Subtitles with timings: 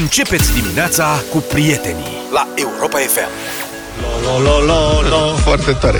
[0.00, 3.28] Începeți dimineața cu prietenii la Europa FM.
[4.22, 5.34] Lo, lo, lo, lo.
[5.36, 5.98] Foarte tare.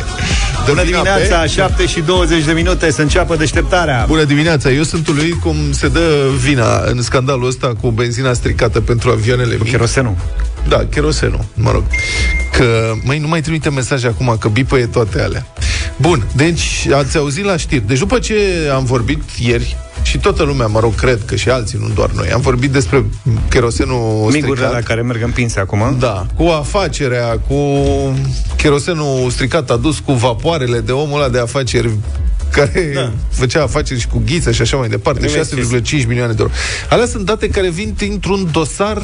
[0.65, 4.05] Dă Bună vina dimineața, pe- 7 și 20 de minute să înceapă deșteptarea.
[4.09, 8.81] Bună dimineața, eu sunt lui cum se dă vina în scandalul ăsta cu benzina stricată
[8.81, 9.71] pentru avioanele mici.
[9.71, 10.15] Cherosenul.
[10.69, 11.83] Da, cherosenul, mă rog.
[12.53, 15.47] Că, măi, nu mai trimite mesaje acum, că bipăie toate alea.
[15.97, 17.87] Bun, deci ați auzit la știri.
[17.87, 18.35] Deci după ce
[18.75, 22.31] am vorbit ieri, și toată lumea, mă rog, cred că și alții, nu doar noi,
[22.31, 23.05] am vorbit despre
[23.49, 24.73] cherosenul Migurile stricat.
[24.73, 25.97] la care merg împinse acum.
[25.99, 27.55] Da, cu afacerea, cu
[28.57, 31.91] cherosenul stricat adus cu vapoarele de omul ăla de afaceri
[32.51, 33.01] care da.
[33.01, 33.13] Da.
[33.31, 36.53] făcea afaceri și cu ghiță și așa mai departe, Nimeni 6,5 milioane de euro.
[36.89, 39.03] Alea sunt date care vin dintr-un dosar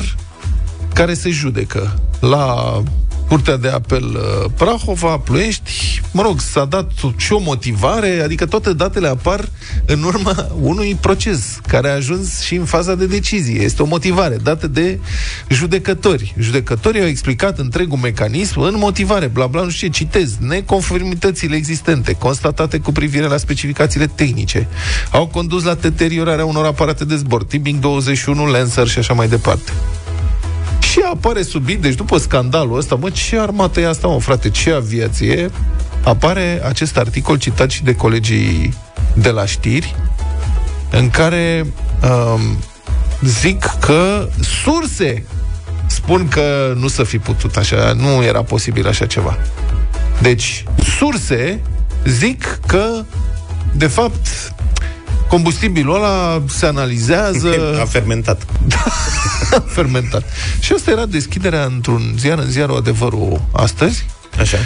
[0.95, 2.83] care se judecă la
[3.31, 8.73] Curtea de Apel uh, Prahova, Ploiești, mă rog, s-a dat și o motivare, adică toate
[8.73, 9.49] datele apar
[9.87, 13.63] în urma unui proces care a ajuns și în faza de decizie.
[13.63, 14.99] Este o motivare dată de
[15.49, 16.35] judecători.
[16.39, 22.13] Judecătorii au explicat întregul mecanism în motivare, bla bla, nu știu ce, citez, neconformitățile existente,
[22.13, 24.69] constatate cu privire la specificațiile tehnice,
[25.11, 29.73] au condus la deteriorarea unor aparate de zbor, Tipping 21, Lancer și așa mai departe.
[30.91, 34.73] Și apare subit, deci după scandalul ăsta, mă, ce armată e asta, mă, frate, ce
[34.73, 35.51] aviație?
[36.03, 38.75] Apare acest articol citat și de colegii
[39.15, 39.95] de la știri,
[40.91, 41.67] în care
[42.03, 42.41] um,
[43.23, 44.29] zic că
[44.63, 45.25] surse
[45.87, 49.39] spun că nu să fi putut așa, nu era posibil așa ceva.
[50.21, 50.65] Deci,
[50.99, 51.61] surse
[52.05, 53.05] zic că,
[53.73, 54.53] de fapt,
[55.31, 58.47] combustibilul ăla se analizează A fermentat.
[59.77, 60.25] fermentat.
[60.61, 64.07] Și asta era deschiderea într-un ziar, în ziarul Adevărul astăzi,
[64.39, 64.57] Așa.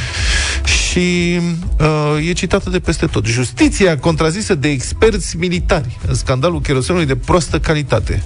[0.64, 1.38] și
[1.80, 3.26] uh, e citată de peste tot.
[3.26, 8.22] Justiția contrazisă de experți militari în scandalul cherosenului de prostă calitate.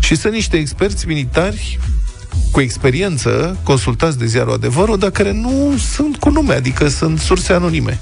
[0.00, 1.78] Și sunt niște experți militari
[2.50, 7.52] cu experiență, consultați de ziarul Adevărul, dar care nu sunt cu nume, adică sunt surse
[7.52, 8.00] anonime.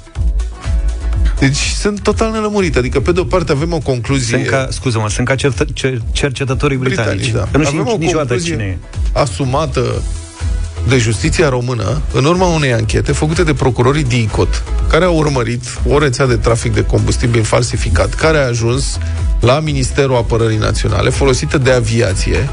[1.38, 2.78] Deci sunt total nelămurite.
[2.78, 4.36] Adică, pe de o parte, avem o concluzie...
[4.36, 7.20] Sunt ca, scuză-mă, sunt ca certă, cer, cercetătorii britanici.
[7.20, 7.48] britanici, da.
[7.50, 8.98] Că nu știu Avem o niciodată concluzie cine e.
[9.12, 10.02] asumată
[10.88, 15.98] de justiția română în urma unei anchete făcute de procurorii DICOT, care au urmărit o
[15.98, 18.98] rețea de trafic de combustibil falsificat, care a ajuns
[19.40, 22.48] la Ministerul Apărării Naționale, folosită de aviație,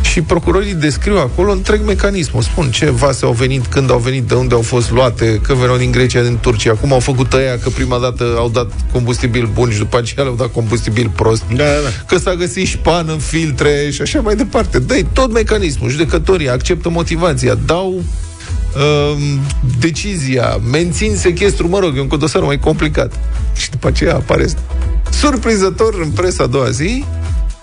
[0.00, 2.42] și procurorii descriu acolo întreg mecanismul.
[2.42, 5.76] Spun ce vase au venit, când au venit, de unde au fost luate, că veneau
[5.76, 9.70] din Grecia, din Turcia, cum au făcut ăia, că prima dată au dat combustibil bun
[9.70, 12.04] și după aceea le-au dat combustibil prost Da, da, da.
[12.06, 14.78] că s-a găsit șpan în filtre și așa mai departe.
[14.78, 15.90] dă tot mecanismul.
[15.90, 19.40] Judecătorii acceptă motivația, dau um,
[19.78, 23.12] decizia, mențin sechestru, mă rog, e un dosar mai complicat.
[23.56, 24.46] Și după aceea apare
[25.10, 27.04] surprinzător în presa a doua zi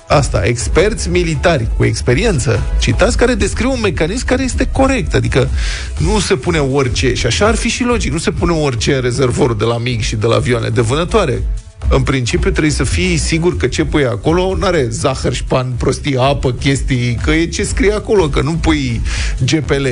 [0.09, 5.13] Asta, experți militari cu experiență, citați, care descriu un mecanism care este corect.
[5.13, 5.49] Adică
[5.97, 9.01] nu se pune orice, și așa ar fi și logic, nu se pune orice în
[9.01, 11.43] rezervorul de la MIG și de la avioane de vânătoare.
[11.89, 16.17] În principiu trebuie să fii sigur că ce pui acolo nu are zahăr, șpan, prostii,
[16.17, 19.01] apă, chestii, că e ce scrie acolo, că nu pui
[19.45, 19.85] GPL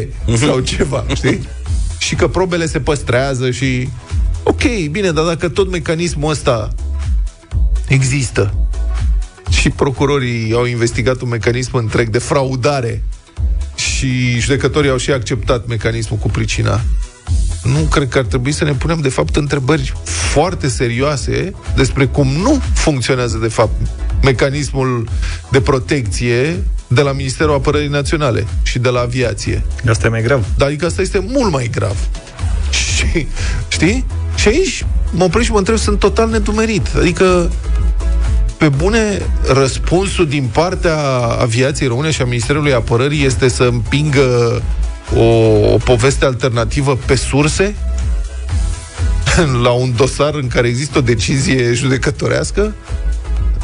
[0.46, 1.48] sau ceva, știi?
[1.98, 3.90] Și că probele se păstrează și...
[4.44, 6.70] Ok, bine, dar dacă tot mecanismul ăsta
[7.88, 8.67] există
[9.50, 13.04] și procurorii au investigat un mecanism întreg de fraudare
[13.76, 16.82] și judecătorii au și acceptat mecanismul cu pricina.
[17.64, 22.28] Nu cred că ar trebui să ne punem, de fapt, întrebări foarte serioase despre cum
[22.28, 23.74] nu funcționează, de fapt,
[24.22, 25.10] mecanismul
[25.52, 29.66] de protecție de la Ministerul Apărării Naționale și de la aviație.
[29.90, 30.46] Asta e mai grav.
[30.58, 31.98] Dar adică asta este mult mai grav.
[32.70, 33.28] Și,
[33.68, 34.06] știi?
[34.36, 36.88] Și aici mă opresc și mă întreb, sunt total nedumerit.
[36.96, 37.52] Adică,
[38.58, 39.22] pe bune,
[39.54, 40.98] răspunsul din partea
[41.40, 44.62] aviației române și a Ministerului Apărării este să împingă
[45.16, 45.24] o,
[45.74, 47.76] o poveste alternativă pe surse
[49.64, 52.74] la un dosar în care există o decizie judecătorească?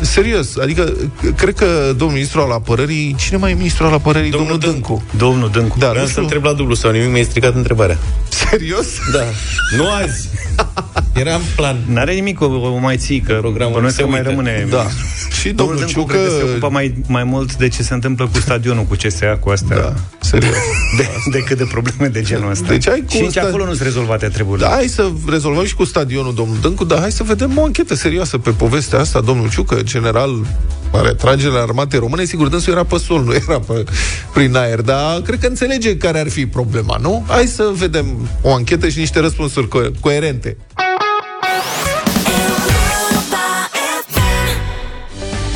[0.01, 0.93] Serios, adică
[1.35, 1.65] cred că
[1.97, 4.31] domnul ministru al apărării, cine mai e ministru al apărării?
[4.31, 5.03] Domnul, domnul Dâncu.
[5.17, 5.75] Domnul Dâncu.
[5.79, 6.21] Da, Vreau nu să știu.
[6.23, 7.97] întreb la dublu sau nimic, mi-ai stricat întrebarea.
[8.29, 8.87] Serios?
[9.13, 9.23] Da.
[9.77, 10.29] Nu azi.
[11.21, 11.77] Era în plan.
[11.85, 14.29] N-are nimic, o, o mai ții, că Programul bănuiesc se că mai uită.
[14.29, 14.67] rămâne...
[14.69, 14.85] Da.
[15.41, 16.13] Și Domnul domnul Dâncu Ciucă...
[16.13, 19.37] cred că se ocupă mai, mai mult de ce se întâmplă cu stadionul, cu CSA,
[19.39, 19.93] cu astea, Da,
[20.33, 20.55] serios.
[20.97, 22.67] de, decât de probleme de genul ăsta.
[22.67, 24.65] Deci ai și cu nici sta- acolo nu sunt rezolvate treburile.
[24.65, 27.95] Da, hai să rezolvăm și cu stadionul, domnul Dâncu, dar hai să vedem o anchetă
[27.95, 30.45] serioasă pe povestea asta, domnul Ciucă, general
[31.03, 33.83] retragerea armatei române, sigur, dânsul era pe sol, nu era pe,
[34.33, 37.25] prin aer, dar cred că înțelege care ar fi problema, nu?
[37.27, 38.05] Hai să vedem
[38.41, 40.57] o anchetă și niște răspunsuri co- coerente.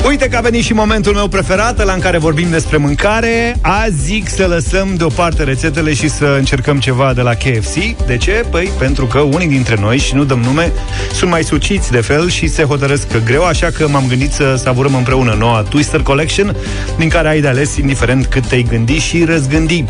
[0.06, 3.56] Uite că a venit și momentul meu preferat, la în care vorbim despre mâncare.
[3.60, 8.06] Azi zic să lăsăm deoparte rețetele și să încercăm ceva de la KFC.
[8.06, 8.44] De ce?
[8.50, 10.72] Păi pentru că unii dintre noi, și nu dăm nume,
[11.12, 14.94] sunt mai suciți de fel și se hotărăsc greu, așa că m-am gândit să savurăm
[14.94, 16.56] împreună noua Twister Collection,
[16.98, 19.84] din care ai de ales indiferent cât te-ai gândi și răzgândi.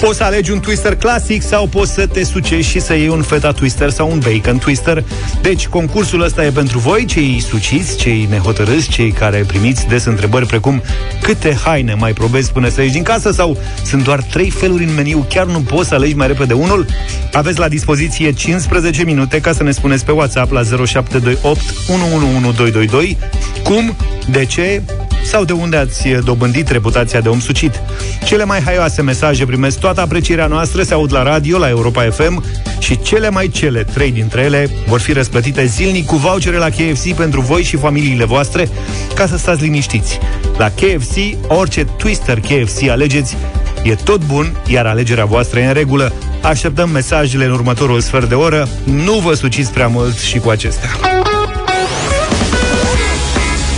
[0.00, 3.22] Poți să alegi un Twister clasic sau poți să te sucești și să iei un
[3.22, 5.04] feta Twister sau un bacon Twister.
[5.42, 10.46] Deci, concursul ăsta e pentru voi, cei suciți, cei nehotărâți, cei care primiți des întrebări
[10.46, 10.82] precum
[11.22, 14.94] câte haine mai probezi până să ieși din casă sau sunt doar trei feluri în
[14.94, 16.86] meniu, chiar nu poți să alegi mai repede unul?
[17.32, 23.18] Aveți la dispoziție 15 minute ca să ne spuneți pe WhatsApp la 0728 111222
[23.62, 23.96] cum,
[24.30, 24.82] de ce
[25.24, 27.82] sau de unde ați dobândit reputația de om sucit.
[28.24, 32.44] Cele mai haioase mesaje primesc toată aprecierea noastră, se aud la radio, la Europa FM
[32.78, 37.12] și cele mai cele, trei dintre ele, vor fi răsplătite zilnic cu vouchere la KFC
[37.12, 38.68] pentru voi și familiile voastre,
[39.14, 40.18] ca să stați liniștiți.
[40.58, 41.16] La KFC,
[41.48, 43.36] orice twister KFC alegeți,
[43.82, 46.12] e tot bun, iar alegerea voastră e în regulă.
[46.42, 48.68] Așteptăm mesajele în următorul sfert de oră.
[48.84, 50.88] Nu vă suciți prea mult și cu acestea.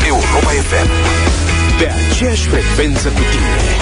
[0.07, 1.06] Europa FM.
[1.79, 3.77] Pe aceeași frecvență cu tine.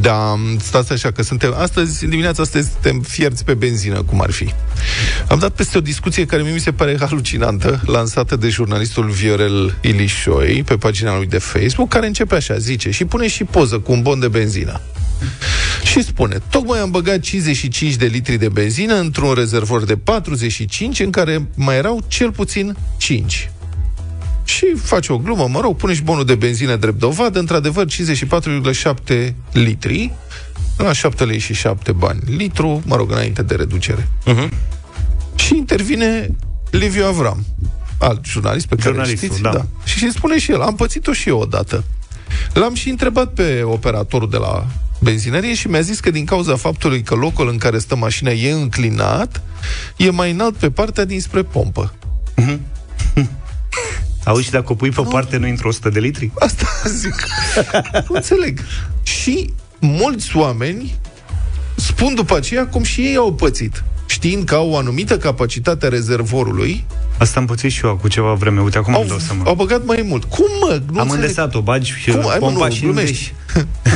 [0.00, 1.54] Da, stați așa că suntem...
[1.58, 4.54] Astăzi, dimineața asta suntem fierți pe benzină, cum ar fi.
[5.28, 10.62] Am dat peste o discuție care mi se pare halucinantă, lansată de jurnalistul Viorel Ilișoi
[10.66, 14.02] pe pagina lui de Facebook, care începe așa, zice, și pune și poză cu un
[14.02, 14.80] bon de benzină.
[15.84, 21.10] Și spune, tocmai am băgat 55 de litri de benzină într-un rezervor de 45 în
[21.10, 23.51] care mai erau cel puțin 5
[24.44, 29.34] și face o glumă, mă rog, pune și bonul de benzină drept dovadă, într-adevăr 54,7
[29.52, 30.12] litri,
[30.76, 34.08] la 7 lei și 7 bani litru, mă rog, înainte de reducere.
[34.26, 34.48] Uh-huh.
[35.34, 36.36] Și intervine
[36.70, 37.44] Liviu Avram,
[37.98, 39.50] alt jurnalist pe care știți, da.
[39.50, 39.66] da.
[39.84, 41.84] Și spune și el, am pățit-o și eu odată.
[42.52, 44.66] L-am și întrebat pe operatorul de la
[45.00, 48.52] benzinărie și mi-a zis că din cauza faptului că locul în care stă mașina e
[48.52, 49.42] înclinat,
[49.96, 51.94] e mai înalt pe partea dinspre pompă.
[52.40, 52.58] Uh-huh.
[54.24, 55.08] Auzi, dacă o pui pe nu.
[55.08, 56.30] parte, nu intră 100 de litri?
[56.38, 57.14] Asta zic.
[58.08, 58.58] nu înțeleg.
[59.02, 60.94] Și mulți oameni
[61.76, 65.88] spun după aceea cum și ei au pățit știind că au o anumită capacitate a
[65.88, 66.84] rezervorului.
[67.18, 68.60] Asta am pățit și eu cu ceva vreme.
[68.60, 69.44] Uite, acum au, îmi dau seama.
[69.44, 70.24] Au băgat mai mult.
[70.24, 70.80] Cum, mă?
[70.92, 72.28] Nu am îndesat-o, bagi și Cum?
[72.28, 73.34] Ai, pompa mă, nu, și glumești.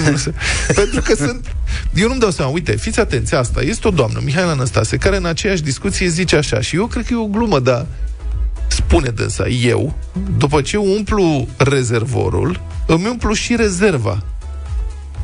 [0.80, 1.54] Pentru că sunt...
[1.94, 2.50] Eu nu-mi dau seama.
[2.50, 6.60] Uite, fiți atenți, asta este o doamnă, Mihaela Năstase, care în aceeași discuție zice așa.
[6.60, 7.86] Și eu cred că e o glumă, dar
[8.76, 9.94] spune dânsa, eu,
[10.38, 14.22] după ce umplu rezervorul, îmi umplu și rezerva,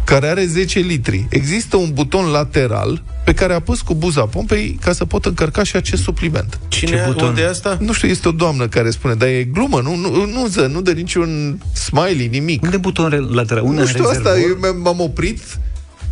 [0.04, 1.26] care are 10 litri.
[1.28, 5.76] Există un buton lateral pe care apăs cu buza pompei ca să pot încărca și
[5.76, 6.58] acest supliment.
[6.69, 7.28] Cine Ce buton?
[7.28, 7.78] Unde e asta?
[7.81, 10.81] Nu știu, este o doamnă care spune, dar e glumă, nu, nu, nu, nu, nu
[10.81, 12.62] dă niciun smiley, nimic.
[12.62, 13.64] Unde buton lateral?
[13.64, 14.32] Unde nu știu rezervor?
[14.32, 15.40] asta, eu m-am oprit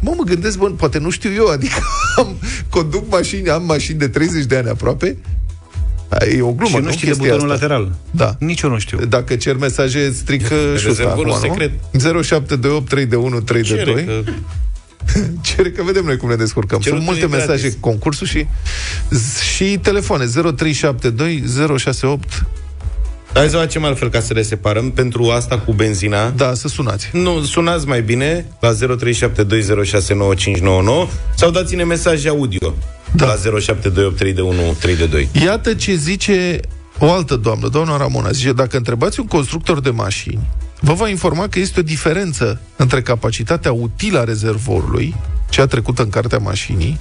[0.00, 1.80] Mă, mă gândesc, bă, poate nu știu eu, adică
[2.16, 2.36] am,
[2.68, 5.16] conduc mașini, am mașini de 30 de ani aproape
[6.18, 7.66] E o glumă, Și nu știți de butonul asta.
[7.66, 7.92] lateral?
[8.10, 8.36] Da.
[8.38, 8.98] Nici eu nu știu.
[8.98, 10.86] Dacă cer mesaje, strică șuta.
[10.86, 11.70] Rezervorul secret.
[12.22, 14.04] 0728 3 de 1 3 de 2.
[14.04, 14.22] Că...
[15.54, 16.80] Cere că vedem noi cum ne descurcăm.
[16.80, 17.76] Sunt multe mesaje gratis.
[17.80, 18.46] concursul și
[19.54, 21.44] și telefoane 0372
[21.76, 22.44] 068
[23.32, 26.28] Hai să facem altfel ca să le separăm pentru asta cu benzina.
[26.28, 27.08] Da, să sunați.
[27.12, 28.76] Nu, sunați mai bine la 0372069599
[31.36, 32.74] sau dați-ne mesaje audio
[33.12, 33.26] da.
[33.26, 35.28] la 07283132.
[35.44, 36.60] Iată ce zice
[36.98, 40.48] o altă doamnă, doamna Ramona, zice, dacă întrebați un constructor de mașini,
[40.80, 45.14] vă va informa că este o diferență între capacitatea utilă a rezervorului,
[45.50, 46.98] cea trecută în cartea mașinii,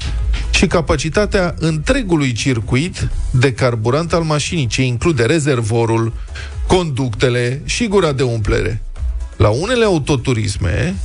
[0.51, 6.13] și capacitatea întregului circuit de carburant al mașinii, ce include rezervorul,
[6.67, 8.81] conductele și gura de umplere.
[9.37, 10.95] La unele autoturisme,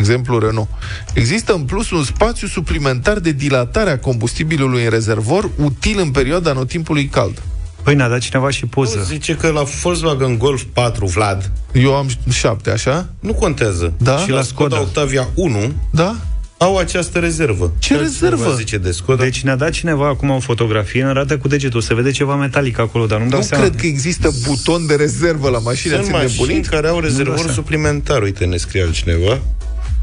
[0.00, 0.68] exemplu Renault,
[1.12, 6.50] există în plus un spațiu suplimentar de dilatare a combustibilului în rezervor, util în perioada
[6.50, 7.42] anotimpului cald.
[7.82, 8.96] Păi n-a dat cineva și poză.
[8.96, 11.50] Nu, zice că la Volkswagen Golf 4, Vlad...
[11.72, 13.08] Eu am 7, așa?
[13.20, 13.92] Nu contează.
[13.98, 14.18] Da?
[14.18, 15.72] Și la Skoda Octavia 1...
[15.90, 16.16] Da?
[16.62, 17.72] au această rezervă.
[17.78, 18.54] Ce rezervă?
[18.56, 19.22] Zice de Skoda.
[19.22, 22.78] Deci ne-a dat cineva acum o fotografie, ne arată cu degetul, se vede ceva metalic
[22.78, 23.64] acolo, dar nu-mi dau nu seama.
[23.64, 25.94] cred că există buton de rezervă la mașină.
[25.94, 26.66] Sunt mașini nebunit?
[26.66, 29.40] care au rezervor suplimentar, uite, ne scrie altcineva.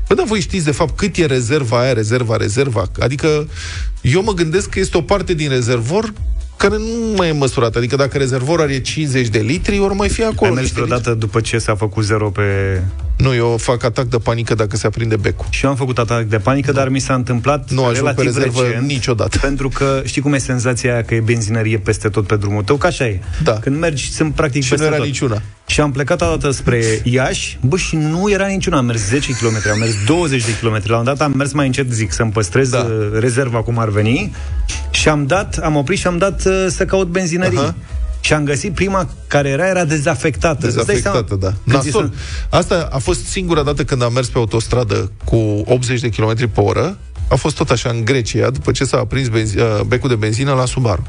[0.08, 2.86] Bă, dar voi știți de fapt cât e rezerva aia, rezerva, rezerva?
[3.00, 3.48] Adică
[4.02, 6.14] eu mă gândesc că este o parte din rezervor
[6.58, 7.76] care nu mai e măsurat.
[7.76, 10.50] Adică dacă rezervorul are 50 de litri, ori mai fi acolo.
[10.50, 12.42] Ai mers niște vreodată după ce s-a făcut zero pe...
[12.42, 13.06] litri.
[13.18, 15.46] Nu, eu fac atac de panică dacă se aprinde becul.
[15.50, 18.36] Și eu am făcut atac de panică, dar mi s-a întâmplat Nu ajung pe relativ
[18.36, 19.38] rezervă recent, niciodată.
[19.38, 22.76] Pentru că știi cum e senzația aia că e benzinărie peste tot pe drumul tău,
[22.76, 23.20] că așa e.
[23.44, 23.54] Da.
[23.54, 25.06] Când mergi, sunt practic Și nu peste era tot.
[25.12, 25.42] niciuna.
[25.70, 28.78] Și am plecat odată spre Iași, bă, și nu era niciuna.
[28.78, 30.82] Am mers 10 km, am mers 20 de km.
[30.84, 32.78] La un dat am mers mai încet, zic, să-mi păstrez Da.
[32.78, 33.20] da.
[33.20, 34.36] rezerva cum ar veni.
[34.90, 37.58] Și am dat, am oprit și am dat uh, să caut benzinării.
[37.58, 37.76] Aha.
[38.20, 40.66] Și am găsit prima care era, era dezafectată.
[40.66, 41.42] Îți dai Dezafectată, seama?
[41.66, 41.72] da.
[41.72, 42.12] Când ți Nasol.
[42.50, 46.60] Asta a fost singura dată când am mers pe autostradă cu 80 de km pe
[46.62, 46.98] oră.
[47.30, 50.54] A fost tot așa în Grecia, după ce s-a aprins benzi- uh, becul de benzină
[50.54, 51.08] la Subaru.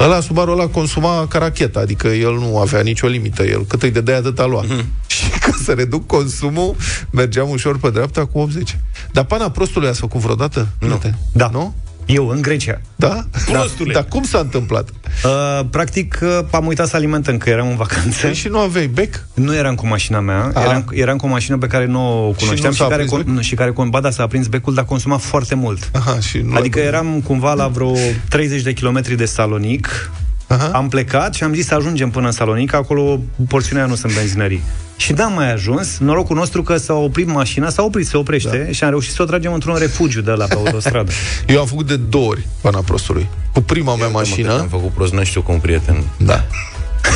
[0.00, 3.90] Ăla, Subaru ăla consuma ca racheta, adică el nu avea nicio limită, el cât îi
[3.90, 4.64] dădea atât a lua.
[5.06, 6.76] Și ca să reduc consumul,
[7.10, 8.78] mergeam ușor pe dreapta cu 80.
[9.12, 10.68] Dar pana prostului ați făcut vreodată?
[10.78, 10.88] Nu.
[11.32, 11.48] Da.
[11.52, 11.74] Nu?
[12.06, 12.80] Eu, în Grecia.
[12.96, 13.24] Da?
[13.50, 13.92] Prostule!
[13.92, 14.88] Dar cum s-a întâmplat?
[15.24, 18.18] Uh, practic, uh, am uitat să alimentăm, că eram în vacanță.
[18.26, 19.26] Păi și nu aveai bec?
[19.34, 20.60] Nu eram cu mașina mea, A.
[20.62, 23.22] eram, eram cu o mașină pe care nu o cunoșteam nu și, s-a care, aprins
[23.22, 25.90] con- nu, și care, con- ba da, s-a aprins becul, dar consuma foarte mult.
[25.92, 27.92] Aha, și nu Adică l-ai- eram cumva la vreo
[28.28, 30.10] 30 de kilometri de Salonic,
[30.54, 30.70] Aha.
[30.74, 34.14] am plecat și am zis să ajungem până în Salonic, acolo porțiunea aia nu sunt
[34.14, 34.62] benzinării.
[34.96, 38.62] Și da, am mai ajuns, norocul nostru că s-a oprit mașina, s-a oprit, se oprește
[38.66, 38.72] da.
[38.72, 41.12] și am reușit să o tragem într-un refugiu de la pe autostradă.
[41.46, 43.28] Eu am făcut de două ori pana prostului.
[43.52, 46.04] Cu prima mea Am mașină, făcut prost, nu știu cum prieten.
[46.16, 46.44] da.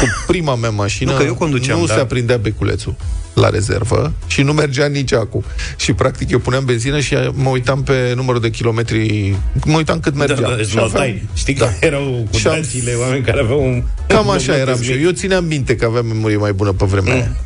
[0.01, 1.95] Cu prima mea mașină Nu, că eu conduceam, nu da.
[1.95, 2.95] se aprindea beculețul
[3.39, 5.45] la rezervă și nu mergea nici acum.
[5.77, 10.15] Și practic eu puneam benzină și mă uitam pe numărul de kilometri, mă uitam cât
[10.15, 10.41] mergeam.
[10.41, 11.23] Da, da, îți Și aveam- notai.
[11.35, 13.83] Știi că erau cu Și am- daciile oameni care aveau un...
[14.07, 14.97] Cam așa un eram și eu.
[14.97, 15.05] mic.
[15.07, 17.37] Eu țineam minte că aveam memorie mai bună pe vremea aia.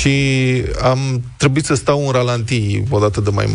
[0.00, 0.14] Și
[0.82, 3.46] am trebuit să stau în ralantii o dată de mai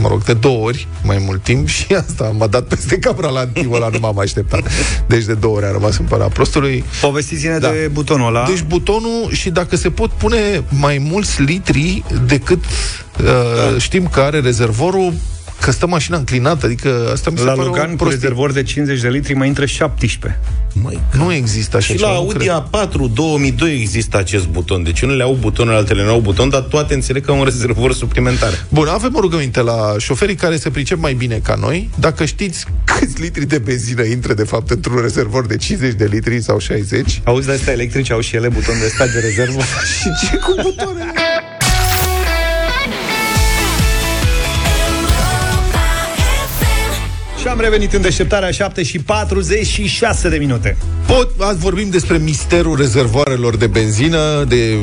[0.00, 3.74] mă rog, de două ori mai mult timp și asta m-a dat peste cap ralantiul
[3.74, 4.62] ăla, nu m-am așteptat.
[5.06, 6.84] Deci de două ori a rămas în pana prostului.
[7.00, 7.70] Povestiți-ne Da.
[7.70, 8.46] de butonul ăla.
[8.46, 13.24] Deci butonul și dacă se pot pune mai mulți litri decât uh,
[13.72, 13.78] Da.
[13.78, 15.12] știm că are rezervorul,
[15.60, 18.18] că stă mașina înclinată, adică asta mi se la pare Logan, o cu prostie.
[18.18, 20.40] rezervor de 50 de litri, mai intră 17.
[20.82, 22.62] Măi, Nu există așa și ceva, la nu Audi cred.
[22.70, 24.82] A4 2002 există acest buton.
[24.82, 27.92] Deci unele au buton, altele nu au buton, dar toate înțeleg că au un rezervor
[27.92, 28.66] suplimentar.
[28.68, 31.90] Bun, avem o rugăminte la șoferii care se pricep mai bine ca noi.
[31.98, 36.42] Dacă știți câți litri de benzină intră, de fapt, într-un rezervor de 50 de litri
[36.42, 39.60] sau 60, Auzi, de astea electrice au și ele buton de stat de rezervă.
[39.98, 41.12] și ce cu butoanele?
[47.48, 50.76] Și am revenit în deșteptarea 7 și 46 de minute.
[51.06, 54.76] Pot, azi vorbim despre misterul rezervoarelor de benzină de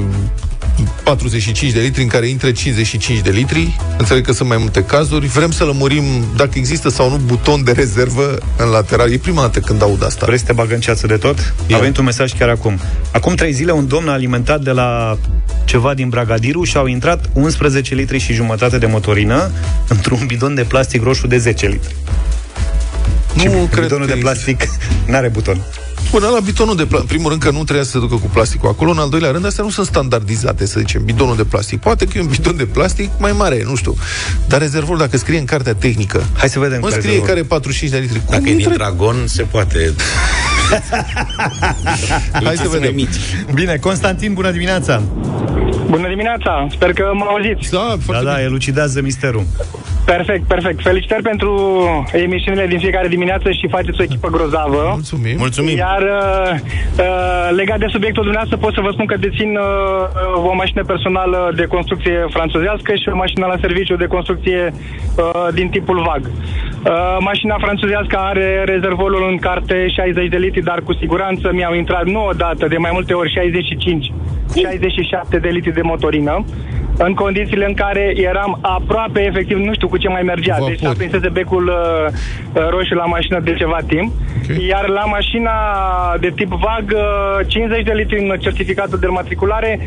[1.03, 3.75] 45 de litri în care intră 55 de litri.
[3.97, 5.25] Înțeleg că sunt mai multe cazuri.
[5.25, 6.03] Vrem să lămurim
[6.35, 9.11] dacă există sau nu buton de rezervă în lateral.
[9.11, 10.25] E prima dată când aud asta.
[10.25, 11.53] Vrei să te bag în ceață de tot?
[11.67, 11.77] Ia.
[11.77, 12.79] A venit un mesaj chiar acum.
[13.11, 15.17] Acum trei zile un domn a alimentat de la
[15.65, 19.51] ceva din Bragadiru și au intrat 11 litri și jumătate de motorină
[19.87, 21.95] într-un bidon de plastic roșu de 10 litri.
[23.39, 24.61] Și Nu cred bidonul că de plastic
[25.07, 25.61] n-are buton.
[26.11, 27.09] Până la bidonul de plastic.
[27.09, 28.91] În primul rând că nu trebuia să se ducă cu plasticul acolo.
[28.91, 31.79] În al doilea rând, astea nu sunt standardizate, să zicem, bidonul de plastic.
[31.79, 33.95] Poate că e un bidon de plastic mai mare, nu știu.
[34.47, 37.27] Dar rezervorul, dacă scrie în cartea tehnică, Hai să vedem mă care scrie rezervor.
[37.27, 38.19] care e 45 de litri.
[38.19, 38.73] Cum Dacă e din intră?
[38.73, 39.93] dragon, se poate.
[42.43, 42.95] Hai să vedem.
[43.53, 45.01] Bine, Constantin, bună dimineața!
[45.89, 47.71] Bună dimineața, sper că mă auziți.
[47.71, 48.43] Da, Da, foarte da, bine.
[48.43, 49.43] elucidează misterul.
[50.05, 50.81] Perfect, perfect.
[50.81, 51.51] Felicitări pentru
[52.11, 54.83] emisiunile din fiecare dimineață și faceți o echipă grozavă.
[54.91, 55.35] Mulțumim.
[55.37, 55.77] Mulțumim.
[55.77, 56.59] Iar uh,
[56.99, 61.51] uh, legat de subiectul dumneavoastră, pot să vă spun că dețin uh, o mașină personală
[61.55, 66.31] de construcție franțuzească și o mașină la serviciu de construcție uh, din tipul VAG.
[66.85, 72.05] Uh, mașina franțuzească are rezervorul în carte 60 de litri, dar cu siguranță mi-au intrat
[72.05, 74.13] nu odată, de mai multe ori 65,
[74.53, 76.45] 67 de litri de motorină
[76.97, 80.53] în condițiile în care eram aproape, efectiv, nu știu cu ce mai mergea.
[80.53, 80.69] Vapor.
[80.69, 82.13] Deci s-a prinsese becul uh,
[82.53, 84.11] uh, roșu la mașină de ceva timp.
[84.49, 84.67] Ok.
[84.67, 85.51] Iar la mașina
[86.19, 89.79] de tip VAG, uh, 50 de litri în certificatul de matriculare,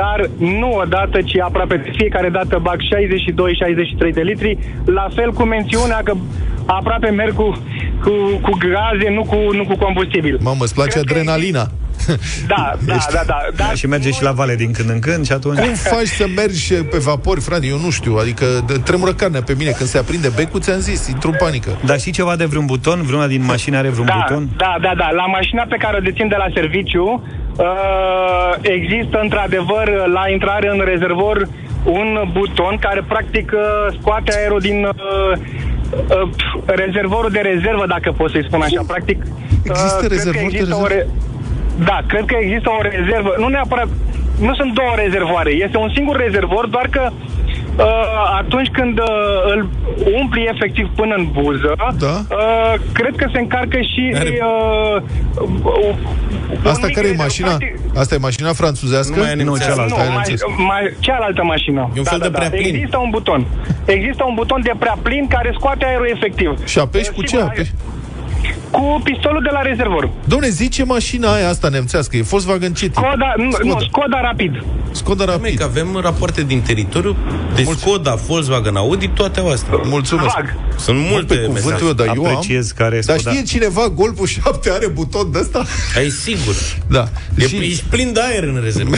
[0.00, 5.42] dar nu odată, ci aproape de fiecare dată bag 62-63 de litri, la fel cu
[5.42, 6.12] mențiunea că
[6.66, 7.48] aproape merg cu,
[8.02, 8.10] cu,
[8.42, 10.38] cu gaze, nu cu, nu cu combustibil.
[10.42, 11.66] Mamă, îți place Cred că- adrenalina.
[12.46, 13.38] Da, da, Ești- da, da.
[13.56, 15.58] Da, și merge și la vale din când în când și atunci...
[15.58, 17.66] Cum faci să mergi pe vapori, frate?
[17.66, 18.16] Eu nu știu.
[18.20, 19.70] Adică de, tremură carnea pe mine.
[19.70, 21.70] Când se aprinde becul, ți-am zis, intru în panică.
[21.84, 23.02] Dar și ceva de vreun buton?
[23.02, 24.48] Vreuna din mașini are vreun Da, buton?
[24.56, 25.08] da, da, da.
[25.10, 27.22] La mașina pe care o dețin de la serviciu
[27.56, 31.48] uh, există într-adevăr la intrare în rezervor
[31.84, 35.38] un buton care practic uh, scoate aerul din uh,
[36.10, 36.28] uh,
[36.64, 38.82] rezervorul de rezervă, dacă pot să-i spun așa.
[38.86, 39.22] Practic
[39.64, 41.10] Există cred că rezervor de există o rezervă?
[41.84, 43.34] Da, cred că există o rezervă.
[43.38, 43.88] Nu neapărat...
[44.40, 45.50] Nu sunt două rezervoare.
[45.50, 47.84] Este un singur rezervor, doar că uh,
[48.40, 49.06] atunci când uh,
[49.52, 49.68] îl
[50.20, 52.14] umpli efectiv până în buză, Da.
[52.30, 54.14] uh, cred că se încarcă și...
[54.18, 55.02] Are- Uh,
[55.42, 55.94] uh,
[56.25, 56.25] un
[56.72, 57.48] Asta mic care e rezerv- mașina?
[57.56, 59.14] practic- Asta e mașina franțuzească?
[59.16, 59.72] Nu mai e Nu, nemțească.
[59.72, 59.94] cealaltă.
[59.94, 60.40] nu, ai mai, înțeles.
[60.70, 61.90] mai, cealaltă mașină.
[61.94, 62.74] E un fel de prea plin.
[62.74, 63.46] Există un buton.
[63.84, 66.66] Există un buton de prea plin care scoate aerul efectiv.
[66.66, 67.72] Și apeși cu ce Sigur, apeși?
[68.76, 70.10] Cu pistolul de la rezervor.
[70.24, 72.92] Domne, zice mașina aia asta nemțească, e Volkswagen City.
[72.94, 73.68] Skoda, nu, Skoda.
[73.74, 74.52] nu, Skoda Rapid.
[74.90, 75.58] Skoda Măi, Rapid.
[75.58, 77.16] că avem rapoarte din teritoriu
[77.54, 79.80] de Skoda, Volkswagen, Audi, toate au astea.
[79.84, 80.34] Mulțumesc.
[80.34, 80.54] Vag.
[80.78, 81.84] Sunt multe Pe cuvântul mesaje.
[81.84, 82.30] meu, dar eu am...
[82.34, 83.30] Apreciez care Dar Skoda.
[83.36, 85.64] știe cineva Golful 7 are buton de ăsta?
[85.96, 86.54] Ai sigur.
[86.88, 87.08] Da.
[87.38, 88.96] E, Și Ești plin de aer în rezervă.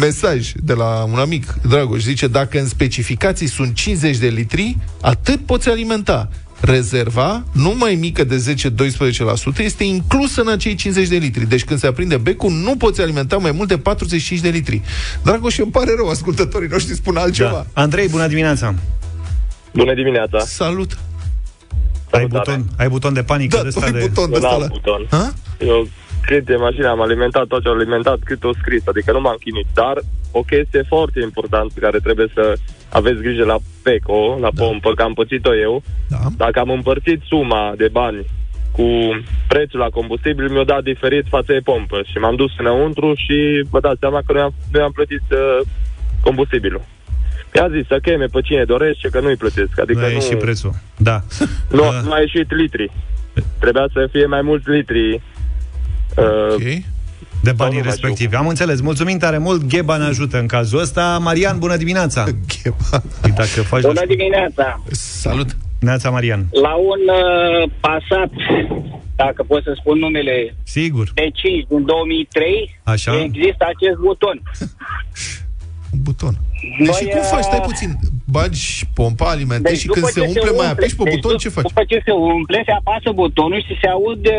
[0.00, 5.38] mesaj de la un amic, Dragoș, zice, dacă în specificații sunt 50 de litri, atât
[5.46, 6.28] poți alimenta.
[6.66, 8.54] Rezerva, nu mai mică de
[9.56, 11.46] 10-12%, este inclusă în acei 50 de litri.
[11.48, 14.82] Deci când se aprinde becul, nu poți alimenta mai mult de 45 de litri.
[15.24, 17.66] Dragoș, îmi pare rău, ascultătorii noștri spun altceva.
[17.72, 17.82] Da.
[17.82, 18.74] Andrei, bună dimineața!
[19.74, 20.38] Bună dimineața!
[20.38, 20.98] Salut!
[22.10, 22.56] Ai Salutare.
[22.56, 24.06] buton, ai buton de panică Da, de tu ăsta ai de...
[24.06, 24.66] buton de Nu ăsta am la...
[24.66, 25.06] buton.
[25.10, 25.34] Ha?
[25.58, 25.88] Eu
[26.26, 29.66] câte mașini am alimentat, tot ce am alimentat, cât o scris, adică nu m-am chinuit.
[29.74, 29.96] Dar
[30.30, 32.54] o chestie foarte importantă pe care trebuie să
[32.88, 34.62] aveți grijă la PECO, la da.
[34.64, 35.82] pompă, că am pățit-o eu.
[36.08, 36.18] Da.
[36.36, 38.26] Dacă am împărțit suma de bani
[38.72, 38.86] cu
[39.48, 43.80] prețul la combustibil, mi-o dat diferit față de pompă și m-am dus înăuntru și vă
[43.80, 45.66] dați seama că nu am, nu am plătit uh,
[46.20, 46.84] combustibilul.
[47.54, 49.80] Mi-a zis să cheme pe cine dorește, că nu-i plătesc.
[49.80, 50.72] Adică Nu a nu, ieșit prețul.
[50.96, 51.20] Da.
[51.70, 52.90] nu, Uh, nu a ieșit litri.
[53.58, 55.22] Trebuia să fie mai mulți litri.
[56.16, 56.62] Uh, Ok.
[57.42, 58.34] de banii nu mai respectivi.
[58.34, 58.80] Am înțeles.
[58.80, 59.68] Mulțumim tare mult.
[59.68, 61.18] Gheba ne ajută în cazul ăsta.
[61.22, 62.24] Marian, bună dimineața!
[62.62, 63.02] Gheba.
[63.20, 63.82] Păi dacă faci...
[63.82, 64.82] Bună dimineața!
[64.90, 65.56] Salut!
[65.80, 66.46] Neața, Marian.
[66.62, 68.30] La un uh, Passat,
[69.16, 71.10] dacă pot să spun numele, Sigur.
[71.14, 73.22] de 5 din 2003, Așa.
[73.22, 74.42] există acest buton.
[76.06, 76.34] Un buton.
[76.78, 77.44] Deci Noi, și cum uh, faci?
[77.50, 77.90] Stai puțin.
[78.36, 81.42] Bagi pompa, alimentezi și când după se ce umple, mai apeși pe deci buton, dup-
[81.42, 81.66] ce faci?
[81.68, 84.36] După ce se umple, se apasă butonul și se aude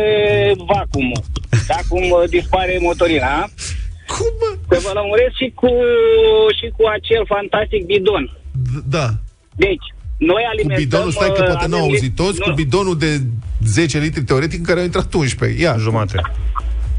[0.72, 1.22] vacuumul.
[1.70, 3.34] Da, cum uh, dispare motorina.
[4.12, 4.50] Cum, mă?
[4.70, 5.70] Să vă lămuresc și cu,
[6.58, 8.24] și cu acel fantastic bidon.
[8.66, 9.06] D- Da.
[9.64, 9.86] Deci,
[10.30, 10.82] noi Cu alimentăm...
[10.84, 13.10] bidonul, stai că uh, poate n-au avem auzit li- toți, nu, cu bidonul de
[13.66, 15.62] 10 litri teoretic în care au intrat 11.
[15.62, 15.74] Ia.
[15.86, 16.16] Jumate.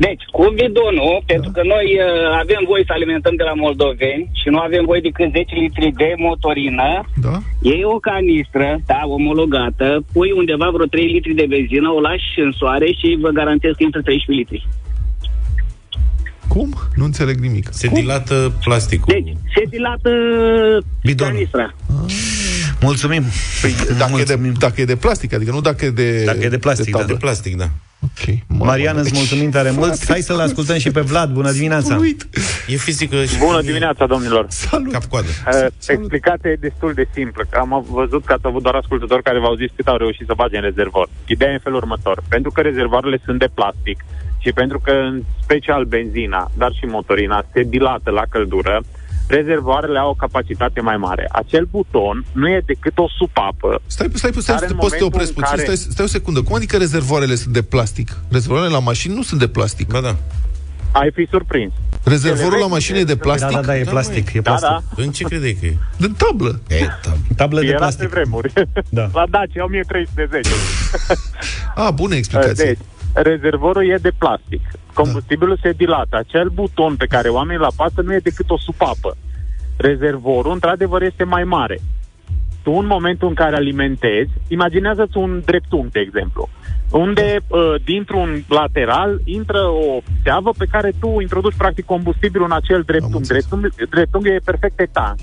[0.05, 1.25] Deci, cu bidonul, da.
[1.33, 5.01] pentru că noi uh, avem voie să alimentăm de la moldoveni și nu avem voie
[5.07, 6.89] decât 10 litri de motorină,
[7.25, 7.35] Da?
[7.69, 12.51] iei o canistră, da, omologată, pui undeva vreo 3 litri de benzină, o lași în
[12.59, 14.67] soare și vă garantez că intră 13 litri.
[16.53, 16.69] Cum?
[16.95, 17.67] Nu înțeleg nimic.
[17.71, 19.13] Se dilată plasticul.
[19.13, 20.09] Deci, se dilată
[21.03, 21.33] Bidonul.
[21.33, 21.67] canistra.
[22.81, 23.23] Mulțumim.
[23.61, 24.53] Păi, dacă, e de, Mulțumim.
[24.59, 26.23] dacă e de plastic, adică nu dacă e de...
[26.25, 26.97] Dacă e de plastic, da.
[26.99, 27.13] tablă.
[27.13, 27.69] De plastic, da.
[28.03, 28.35] Ok.
[28.47, 30.07] Mamă, Marian, îți deci- mulțumim tare mult.
[30.07, 31.29] Hai să-l ascultăm și pe Vlad.
[31.31, 31.95] Bună dimineața!
[31.95, 32.27] Uit.
[32.67, 34.45] E fizică și Bună dimineața, domnilor!
[34.49, 34.91] Salut.
[34.91, 35.27] cap-coadă.
[35.27, 37.43] Uh, explicația e destul de simplă.
[37.49, 40.33] că Am văzut că ați avut doar ascultători care v-au zis cât au reușit să
[40.35, 41.09] bage în rezervor.
[41.27, 42.23] Ideea e în felul următor.
[42.29, 44.03] Pentru că rezervoarele sunt de plastic
[44.37, 48.81] și pentru că, în special benzina, dar și motorina, se dilată la căldură,
[49.29, 51.29] rezervoarele au o capacitate mai mare.
[51.31, 54.95] Acel buton nu e decât o supapă Stai, stai, stai, Care stai, în poți să
[54.97, 55.49] te momentul opresc în puțin?
[55.55, 56.41] care- Stai, stai o secundă.
[56.41, 58.17] Cum adică rezervoarele sunt de plastic?
[58.31, 59.87] Rezervoarele la mașini nu sunt de plastic.
[59.91, 60.15] Ba da.
[60.91, 61.71] ai fi surprins.
[62.03, 63.49] Rezervorul Ele la mașină e de vechi, plastic?
[63.55, 64.33] Da, da, da, e Da, plastic.
[64.33, 64.69] E Da, plastic.
[64.95, 65.03] da.
[65.03, 65.77] În ce credeai că e?
[65.97, 66.59] Din tablă.
[66.67, 67.13] E, da.
[67.35, 68.09] Tablă de Era pe plastic.
[68.09, 68.53] vremuri.
[68.89, 69.09] Da.
[69.19, 70.49] La Dacia 1310.
[71.75, 72.65] A, bună explicație.
[72.73, 72.77] Deci,
[73.13, 74.61] rezervorul e de plastic.
[74.93, 76.17] Combustibilul se dilată.
[76.17, 79.17] Acel buton pe care oamenii îl apasă nu e decât o supapă.
[79.77, 81.79] Rezervorul, într-adevăr, este mai mare.
[82.63, 86.49] Tu, în momentul în care alimentezi, imaginează-ți un dreptunghi, de exemplu,
[86.91, 92.81] unde, uh, dintr-un lateral, intră o seavă pe care tu introduci, practic, combustibilul în acel
[92.81, 93.17] dreptunghi.
[93.17, 93.47] înțeles.
[93.47, 95.21] Dreptunghi, dreptunghiul e perfect etanș.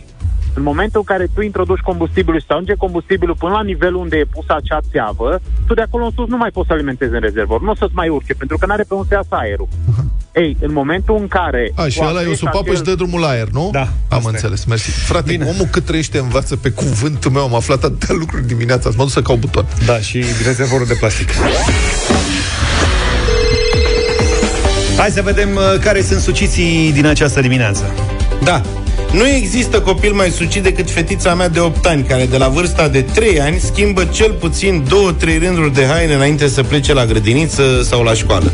[0.59, 4.17] În momentul în care tu introduci combustibilul și se ajunge combustibilul până la nivelul unde
[4.17, 7.21] e pusă acea țeavă, tu de acolo în sus nu mai poți să alimentezi în
[7.21, 7.61] rezervor.
[7.63, 9.69] Nu o să-ți mai urce, pentru că nu are pe unde să iasă aerul.
[10.43, 11.73] Ei, în momentul în care...
[11.75, 13.69] A, și tu ăla e o apeși supapă acel- și dă drumul la aer, nu?
[13.73, 14.33] Da, Am asta e.
[14.33, 14.91] înțeles, mersi.
[14.91, 15.45] Frate, Bine.
[15.45, 19.23] omul cât trăiește învață pe cuvântul meu, am aflat atâtea lucruri dimineața, mă duc să
[19.23, 19.65] caut buton.
[19.87, 21.29] Da, și rezervorul de plastic.
[24.97, 27.85] Hai să vedem uh, care sunt suciții din această dimineață.
[28.45, 28.63] Da.
[29.17, 32.89] Nu există copil mai sucit decât fetița mea de 8 ani, care de la vârsta
[32.89, 37.83] de 3 ani schimbă cel puțin 2-3 rânduri de haine înainte să plece la grădiniță
[37.83, 38.53] sau la școală.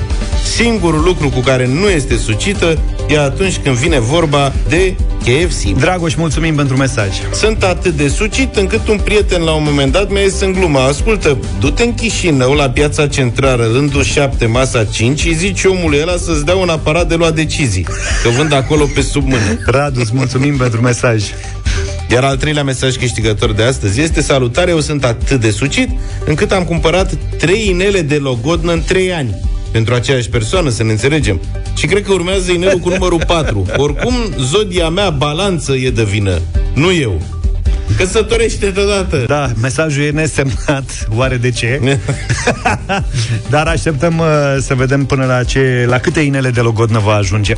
[0.55, 5.79] Singurul lucru cu care nu este sucită e atunci când vine vorba de KFC.
[5.79, 7.09] Dragoș, mulțumim pentru mesaj.
[7.33, 10.79] Sunt atât de sucit încât un prieten la un moment dat mi-a zis în glumă
[10.79, 16.17] Ascultă, du-te în Chișinău la piața centrală, rândul 7, masa 5 și zici omului ăla
[16.17, 17.87] să-ți dea un aparat de luat decizii,
[18.23, 19.59] că vând acolo pe sub mână.
[19.67, 21.25] Radu, îți mulțumim pentru mesaj.
[22.11, 25.89] Iar al treilea mesaj câștigător de astăzi este Salutare, eu sunt atât de sucit
[26.25, 29.35] încât am cumpărat trei inele de logodnă în trei ani
[29.73, 31.41] pentru aceeași persoană, să ne înțelegem.
[31.77, 33.67] Și cred că urmează inelul cu numărul 4.
[33.77, 36.39] Oricum, zodia mea balanță e de vină,
[36.75, 37.21] nu eu.
[37.97, 39.25] Căsătorește deodată.
[39.27, 41.81] Da, mesajul e nesemnat, oare de ce?
[43.51, 44.27] Dar așteptăm uh,
[44.61, 47.55] să vedem până la ce, la câte inele de logodnă va ajunge.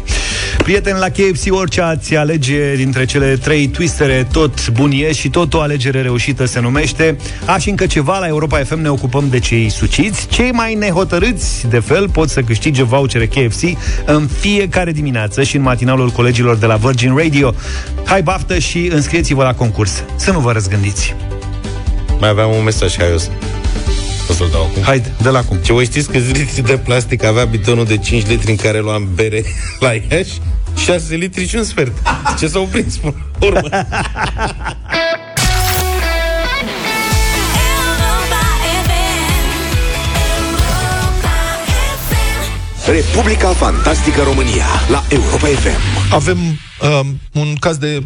[0.59, 5.55] Prieteni, la KFC orice ați alege dintre cele trei twistere, tot bun e și tot
[5.55, 7.17] o alegere reușită se numește.
[7.45, 10.27] A, și încă ceva, la Europa FM ne ocupăm de cei suciți.
[10.29, 13.63] Cei mai nehotărâți, de fel, pot să câștige vouchere KFC
[14.05, 17.55] în fiecare dimineață și în matinalul colegilor de la Virgin Radio.
[18.05, 20.03] Hai baftă și înscrieți-vă la concurs.
[20.25, 21.15] Să nu vă răzgândiți.
[22.19, 23.31] Mai aveam un mesaj haios.
[24.31, 24.83] O să-l dau acum.
[24.83, 25.57] Hai, de la cum?
[25.57, 29.09] Ce voi știți că litri de plastic avea bitonul de 5 litri în care luam
[29.15, 29.45] bere
[29.81, 30.41] la Iași?
[30.77, 31.93] 6 litri și un sfert.
[32.39, 33.69] Ce s-au prins până la urmă?
[42.87, 46.13] Republica Fantastică România la Europa FM.
[46.13, 48.03] Avem um, un caz de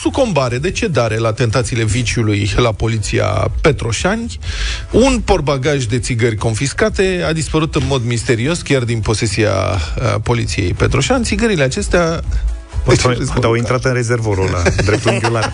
[0.00, 4.38] sucombare, de cedare la tentațiile viciului la poliția Petroșani.
[4.90, 10.72] Un porbagaj de țigări confiscate a dispărut în mod misterios, chiar din posesia uh, poliției
[10.72, 11.24] Petroșani.
[11.24, 12.22] Țigările acestea...
[12.84, 15.52] Poate au intrat în rezervorul la dreptul unghiular.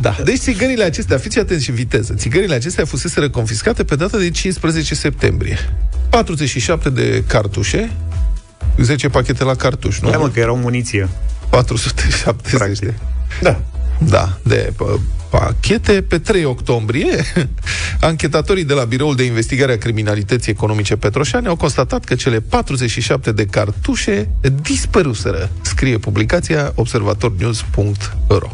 [0.00, 0.16] Da.
[0.24, 4.94] Deci țigările acestea, fiți atenți și viteză, țigările acestea fusese confiscate pe data de 15
[4.94, 5.58] septembrie.
[6.08, 7.92] 47 de cartușe,
[8.78, 10.10] 10 pachete la cartuș, nu?
[10.10, 11.08] Da, mă, că erau muniție.
[11.52, 12.78] 470 Practic.
[12.80, 12.94] de...
[13.40, 13.60] Da.
[13.98, 16.02] Da, de p- pachete.
[16.02, 17.24] Pe 3 octombrie,
[18.00, 23.32] anchetatorii de la Biroul de Investigare a Criminalității Economice Petroșani au constatat că cele 47
[23.32, 24.28] de cartușe
[24.62, 28.50] dispăruseră, scrie publicația observatornews.ro.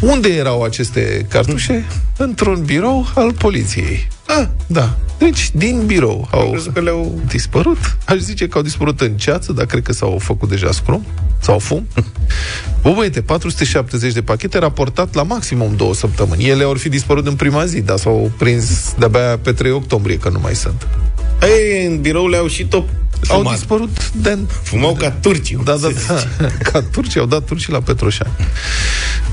[0.00, 1.84] Unde erau aceste cartușe?
[2.16, 4.08] Într-un birou al poliției.
[4.26, 4.96] Ah, da.
[5.18, 7.96] Deci, din birou au crezut că le-au- dispărut.
[8.04, 11.04] Aș zice că au dispărut în ceață, dar cred că s-au făcut deja scrum
[11.40, 11.86] sau fum.
[12.82, 16.48] Bă, băiete, 470 de pachete raportat la maximum două săptămâni.
[16.48, 20.28] Ele au fi dispărut în prima zi, dar s-au prins de-abia pe 3 octombrie, că
[20.28, 20.86] nu mai sunt.
[21.42, 22.88] Ei, în birou le-au și top
[23.28, 23.54] Au fumat.
[23.54, 25.58] dispărut de Fumau ca turcii.
[25.64, 26.14] da, da, se da.
[26.16, 26.28] zice.
[26.72, 28.30] Ca turcii, au dat turcii la Petroșani.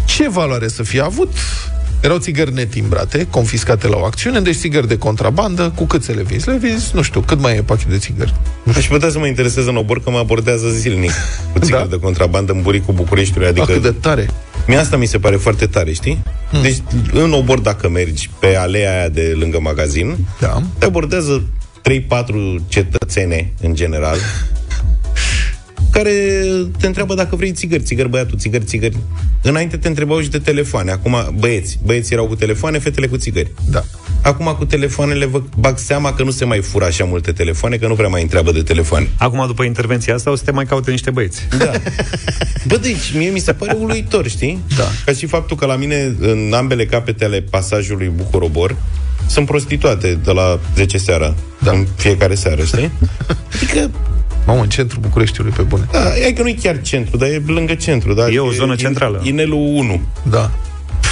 [0.06, 1.34] Ce valoare să fie avut?
[2.02, 5.72] Erau țigări netimbrate, confiscate la o acțiune, deci țigări de contrabandă.
[5.76, 6.50] Cu cât să le vinzi?
[6.50, 8.34] Le vinzi, nu știu, cât mai e pachet de țigări?
[8.76, 11.12] Aș putea să mă interesez în obor că mă abordează zilnic
[11.54, 11.96] cu țigări Da.
[11.96, 13.48] de contrabandă în buricul Bucureștiului.
[13.48, 13.62] Adică...
[13.72, 14.30] Adică cât de tare.
[14.68, 16.24] Mie asta mi se pare foarte tare, știi?
[16.52, 16.62] Hmm.
[16.62, 16.78] Deci,
[17.14, 20.62] în obor, dacă mergi pe alea aia de lângă magazin, Da.
[20.78, 21.44] te abordează
[21.82, 24.18] 3-4 cetățene, în general,
[25.92, 26.12] care
[26.80, 28.98] te întreabă dacă vrei țigări, țigări băiatul, țigări, țigări.
[29.42, 30.92] Înainte te întrebau și de telefoane.
[30.92, 33.52] Acum, băieți, băieții erau cu telefoane, fetele cu țigări.
[33.70, 33.84] Da.
[34.22, 37.88] Acum, cu telefoanele, vă bag seama că nu se mai fură așa multe telefoane, că
[37.88, 39.10] nu prea mai întreabă de telefoane.
[39.18, 41.48] Acum, după intervenția asta, o să te mai caute niște băieți.
[41.58, 41.72] Da.
[42.68, 44.60] Bă, deci, mie mi se pare uluitor, știi?
[44.78, 44.88] Da.
[45.06, 48.76] Ca și faptul că la mine, în ambele capete ale pasajului Bucurobor,
[49.28, 51.72] sunt prostituate de la 10 seara, Da.
[51.72, 52.92] în fiecare seară, știi?
[53.56, 53.92] Adică,
[54.46, 55.88] Mamă, în centrul Bucureștiului, pe bune.
[55.92, 58.14] da, e că nu e chiar centru, dar e lângă centru.
[58.14, 58.28] Da?
[58.30, 59.22] E o zonă centrală.
[59.24, 60.52] Inelul 1, Da.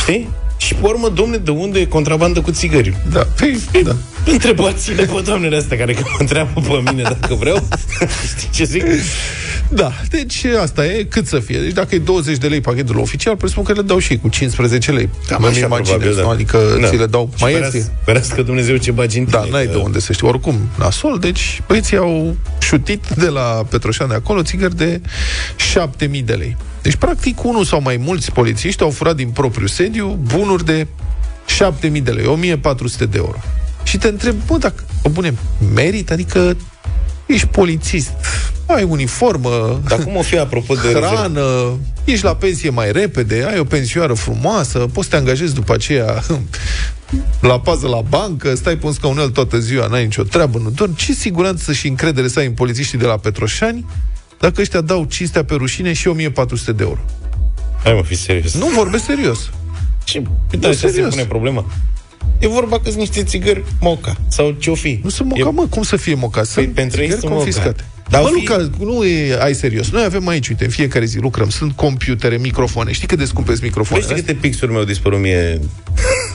[0.02, 0.30] știi?
[0.58, 2.98] Și pe urmă, domne, de unde e contrabandă cu țigări?
[3.12, 3.28] Da.
[3.40, 3.96] Păi, da.
[4.26, 7.68] Întrebați-le pe doamnele astea care că mă întreabă pe mine dacă vreau.
[8.38, 8.84] Știi ce zic?
[9.70, 11.60] Da, deci asta e cât să fie.
[11.60, 14.28] Deci dacă e 20 de lei pachetul oficial, presupun că le dau și ei cu
[14.28, 15.10] 15 lei.
[15.28, 16.22] Cam Mă așa, imaginez, probabil, nu?
[16.24, 16.30] da.
[16.30, 16.88] Adică Da.
[16.88, 17.94] ți le dau Și mai ferească- ieftin.
[18.06, 20.28] Ferească Dumnezeu ce bagi în Da, tine, n-ai că- de unde să știi.
[20.28, 25.02] Oricum, nasol, deci băieții au șutit de la Petroșani de acolo țigări de
[25.56, 26.58] 7000 de lei.
[26.82, 30.88] Deci, practic, unul sau mai mulți polițiști au furat din propriu sediu bunuri de
[31.46, 33.38] 7000 de lei, 1400 de euro.
[33.86, 35.34] Și te întreb, bă, dacă, bă, bune,
[35.74, 36.12] merit?
[36.12, 36.56] Adică
[37.26, 38.12] ești polițist,
[38.66, 41.06] ai uniformă, Dar cum o fi apropo de rezervă?
[41.08, 45.74] hrană, ești la pensie mai repede, ai o pensioară frumoasă, poți să te angajezi după
[45.74, 46.24] aceea
[47.42, 50.96] la pază la bancă, stai pe un scaunel toată ziua, n-ai nicio treabă, nu dormi.
[50.96, 53.86] Ce siguranță și încredere să ai în polițiștii de la Petroșani
[54.40, 57.00] dacă ăștia dau cinstea pe rușine și 1400 de euro?
[57.84, 58.54] Hai mă, fi serios.
[58.54, 59.50] Nu vorbesc serios.
[60.04, 60.24] Ce?
[60.52, 61.10] Uite, așa se serios.
[61.10, 61.66] pune problema.
[62.40, 64.16] E vorba că sunt niște țigări moca.
[64.28, 65.00] Sau ce-o fi.
[65.04, 66.44] Nu sunt moca, E- mă, cum să fie moca?
[66.44, 67.76] Sunt Păi pentru ei țigări sunt moca.
[68.10, 68.10] Confiscate.
[68.10, 69.90] Dar Bă, au fi- Luca, nu e, ai serios.
[69.90, 71.50] Noi avem aici, uite, în fiecare zi lucrăm.
[71.50, 72.92] Sunt computere, microfoane.
[72.92, 74.10] Știi cât de scumpe sunt Păi microfoanele?
[74.12, 75.60] știi câte pixuri mi-au dispărut mie?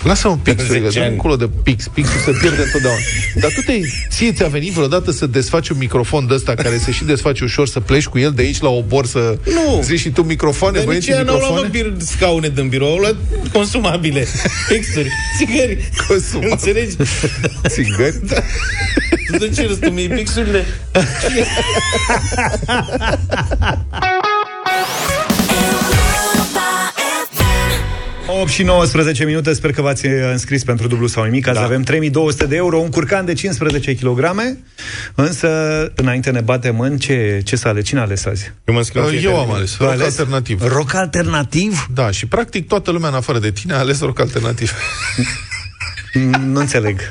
[0.02, 1.12] Lasă-mă pixurile, 10 dă ani.
[1.12, 1.88] încolo de pix.
[1.88, 2.98] Pixul se pierde întotdeauna.
[3.34, 3.72] Dar tu te
[4.10, 7.68] ție ți-a venit vreodată să desfaci un microfon de ăsta care se și desface ușor,
[7.68, 9.38] să pleci cu el de aici la o borsă?
[9.54, 9.82] Nu.
[9.82, 11.94] Zici și tu microfoane, Dar nici băieții, ea n-au luat mă, microfoane?
[11.96, 13.16] bir- scaune din birou, au luat
[13.52, 14.26] consumabile,
[14.68, 15.90] pixuri, țigări.
[16.08, 16.50] Consumabile.
[16.52, 16.96] Înțelegi?
[17.68, 18.26] Țigări?
[18.26, 18.36] Da.
[19.30, 20.64] Tu de ce răstumi mie pixurile?
[28.40, 31.46] 8 și 19 minute, sper că v-ați uh, înscris pentru dublu sau nimic.
[31.48, 31.64] Azi Da.
[31.64, 34.20] avem 3200 de euro, un curcan de 15 kg,
[35.14, 35.48] însă
[35.94, 38.52] înainte ne batem în ce, ce să ale, cine a ales azi?
[38.64, 39.52] Eu mă înscriu în Eu fiecare am zi.
[39.54, 39.70] ales.
[39.70, 40.18] Tu ai Rock ales?
[40.18, 40.62] alternativ.
[40.66, 41.86] Rock alternativ?
[41.94, 44.72] Da, și practic toată lumea în afară de tine a ales rock alternativ.
[46.14, 47.10] Mm, Nu înțeleg.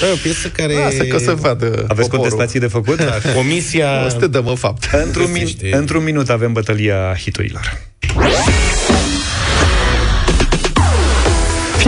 [0.00, 0.74] Da, e o piesă care...
[0.76, 2.08] Asta că o să vadă Aveți poporul.
[2.18, 2.96] contestații de făcut?
[2.96, 4.04] Da, Comisia...
[4.04, 4.88] O să te dăm în fapt.
[5.04, 5.76] Într-un, min- Găsește.
[5.76, 7.80] într-un minut avem bătălia hiturilor.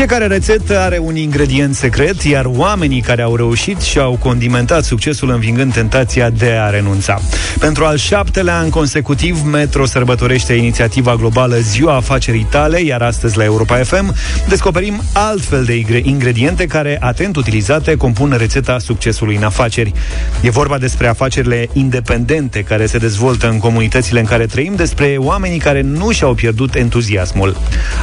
[0.01, 5.73] Fiecare rețetă are un ingredient secret, iar oamenii care au reușit și-au condimentat succesul învingând
[5.73, 7.21] tentația de a renunța.
[7.59, 13.45] Pentru al șaptelea an consecutiv, Metro sărbătorește inițiativa globală Ziua Afacerii Tale, iar astăzi la
[13.45, 14.15] Europa FM
[14.49, 19.93] descoperim altfel de ingre- ingrediente care, atent utilizate, compun rețeta succesului în afaceri.
[20.41, 25.59] E vorba despre afacerile independente care se dezvoltă în comunitățile în care trăim, despre oamenii
[25.59, 27.57] care nu și-au pierdut entuziasmul.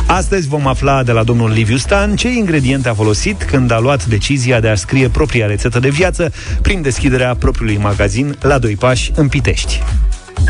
[0.05, 4.05] Astăzi vom afla de la domnul Liviu Stan ce ingrediente a folosit când a luat
[4.05, 9.11] decizia de a scrie propria rețetă de viață prin deschiderea propriului magazin la doi pași
[9.15, 9.81] în Pitești.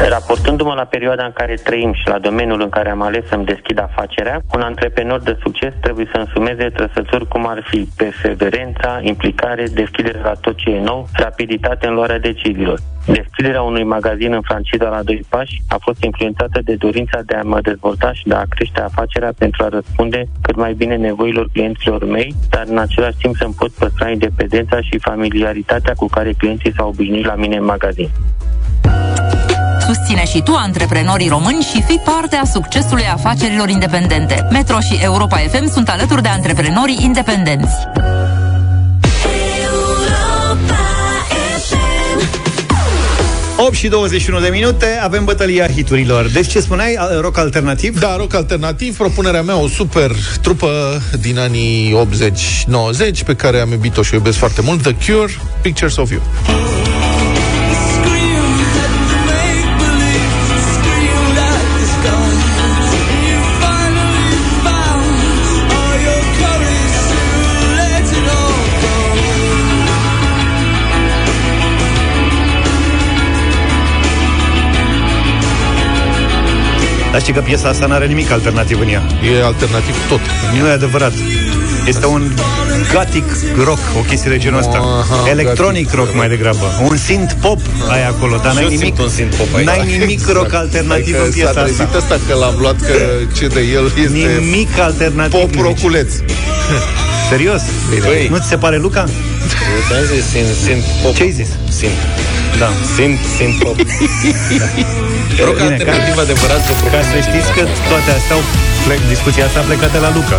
[0.06, 3.80] Raportându-mă la perioada în care trăim și la domeniul în care am ales să-mi deschid
[3.80, 10.20] afacerea, un antreprenor de succes trebuie să însumeze trăsături cum ar fi perseverența, implicare, deschidere
[10.20, 12.80] la tot ce e nou, rapiditate în luarea deciziilor.
[13.06, 17.42] Deschiderea unui magazin în franciza la doi pași a fost influențată de dorința de a
[17.44, 22.06] mă dezvolta și de a crește afacerea pentru a răspunde cât mai bine nevoilor clienților
[22.06, 26.88] mei, dar în același timp să-mi pot păstra independența și familiaritatea cu care clienții s-au
[26.88, 28.10] obișnuit la mine în magazin.
[29.88, 34.48] Susține și tu antreprenorii români și fii parte a succesului afacerilor independente.
[34.52, 37.74] Metro și Europa FM sunt alături de antreprenorii independenți.
[43.60, 46.26] 8 și 21 de minute, avem bătălia hiturilor.
[46.30, 46.94] Deci ce spuneai?
[46.94, 48.00] Al- Rock alternativ?
[48.00, 51.96] Da, rock alternativ, propunerea mea, o super trupă din anii
[53.22, 56.22] 80-90, pe care am iubit-o și o iubesc foarte mult, The Cure, Pictures of You.
[77.28, 79.04] Știi că piesa asta n-are nimic alternativ în ea.
[79.40, 80.20] E alternativ tot.
[80.60, 81.14] Nu e adevărat.
[81.88, 82.32] Este un
[82.94, 83.24] gothic
[83.64, 84.78] rock, o chestie de genul ăsta.
[84.78, 86.66] Aha, Electronic gothic rock mai degrabă.
[86.90, 87.60] Un synth pop
[87.90, 89.66] ai acolo, dar Și n-ai eu nimic, simt un synth pop aici.
[89.66, 91.98] n-ai nimic rock alternativ Adică în s-a piesa trezit asta.
[91.98, 92.94] asta că l-am luat, că
[93.38, 95.40] ce de el este Nimic alternativ.
[95.40, 95.66] pop nimic.
[95.66, 96.12] roculeț.
[97.30, 97.62] Serios?
[98.06, 98.28] Băi.
[98.32, 99.04] Nu ți se pare, Luca?
[99.74, 101.16] Eu ți-am zis, simt, simt pop.
[101.16, 101.50] Ce ai zis?
[101.80, 101.98] Simt.
[102.60, 102.70] Da.
[102.96, 103.76] Simt, simt pop.
[105.48, 107.62] Rock Bine, alternativ adevărat să Ca să știți că
[107.92, 108.44] toate astea au
[108.86, 110.38] plec, discuția asta a plecat de la Luca.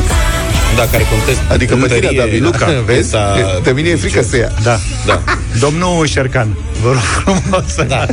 [0.77, 2.66] Da, care contest Adică pe tine, tărie David, Luca.
[2.85, 2.98] vezi?
[3.11, 4.51] Piesa- De mine e frică să ia.
[4.62, 4.77] Da.
[5.07, 5.16] Da.
[5.64, 6.48] Domnul Șercan,
[6.83, 7.74] vă rog frumos.
[7.94, 8.07] Da.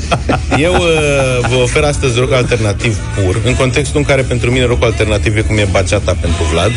[0.68, 4.84] Eu uh, vă ofer astăzi rock alternativ pur, în contextul în care pentru mine rock
[4.84, 6.72] alternativ e cum e baciata pentru Vlad.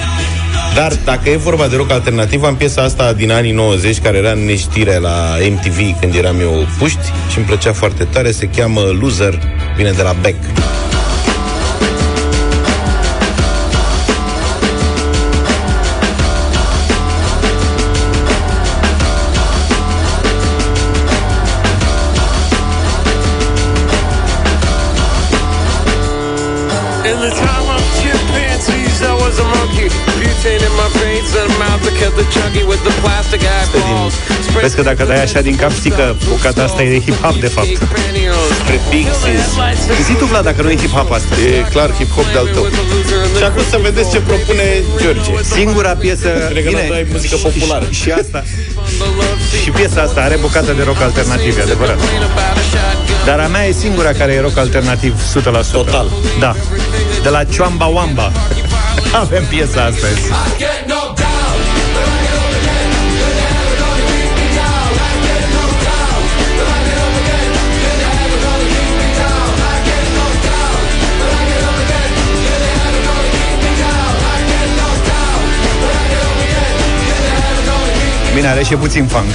[0.75, 4.31] Dar dacă e vorba de rock alternativ, am piesa asta din anii 90, care era
[4.31, 6.99] în neștire la MTV când eram eu puști
[7.31, 9.39] și îmi plăcea foarte tare, se cheamă Loser,
[9.79, 10.37] vine de la Beck.
[27.05, 27.58] In the time
[33.75, 34.15] eyeballs.
[34.61, 37.47] Vezi că dacă dai așa din cap, știi că bucata asta e de hip-hop, de
[37.47, 37.69] fapt.
[38.61, 39.47] Spre Pixies.
[40.07, 41.35] Zi tu, Vlad, dacă nu e hip-hop asta.
[41.41, 42.67] E clar hip-hop de-al tău.
[43.39, 45.31] Și acum să vedeți ce propune George.
[45.43, 46.29] Singura piesă...
[46.51, 47.87] Cred că la noi ai muzică populară.
[47.91, 48.45] Și, și asta...
[49.63, 51.99] Și piesa asta are bucată de rock alternativ, e adevărat.
[53.25, 55.15] Dar a mea e singura care e rock alternativ
[55.67, 55.71] 100%.
[55.73, 56.11] Total.
[56.41, 56.55] Da.
[57.23, 58.33] De la Chuamba Wamba.
[59.23, 60.21] Avem piesa astăzi.
[78.39, 79.29] Bine, are și puțin funk 0372069599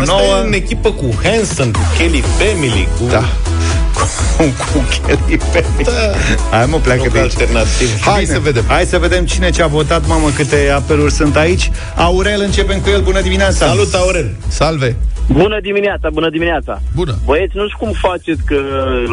[0.00, 3.04] Asta e în echipă cu Hanson, cu Kelly Family, cu...
[3.10, 3.18] Da.
[3.96, 4.02] cu,
[4.72, 5.90] cu Kelly Family Da.
[6.56, 8.00] Hai mă, pleacă Loc de aici alternativ.
[8.00, 8.32] Hai Bine.
[8.34, 8.64] să vedem.
[8.68, 13.02] Hai să vedem cine ce-a votat Mamă, câte apeluri sunt aici Aurel, începem cu el,
[13.02, 14.30] bună dimineața Salut, Aurel!
[14.48, 14.96] Salve!
[15.28, 16.80] Bună dimineața, bună dimineața.
[16.94, 17.18] Bună!
[17.24, 18.56] Băieți, nu știu cum faceți că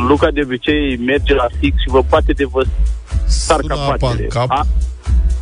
[0.07, 2.63] Luca de obicei merge la fix și vă poate de vă
[3.25, 4.21] sar Sună apa capacele.
[4.23, 4.45] în cap.
[4.49, 4.67] A,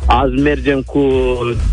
[0.06, 1.00] azi mergem cu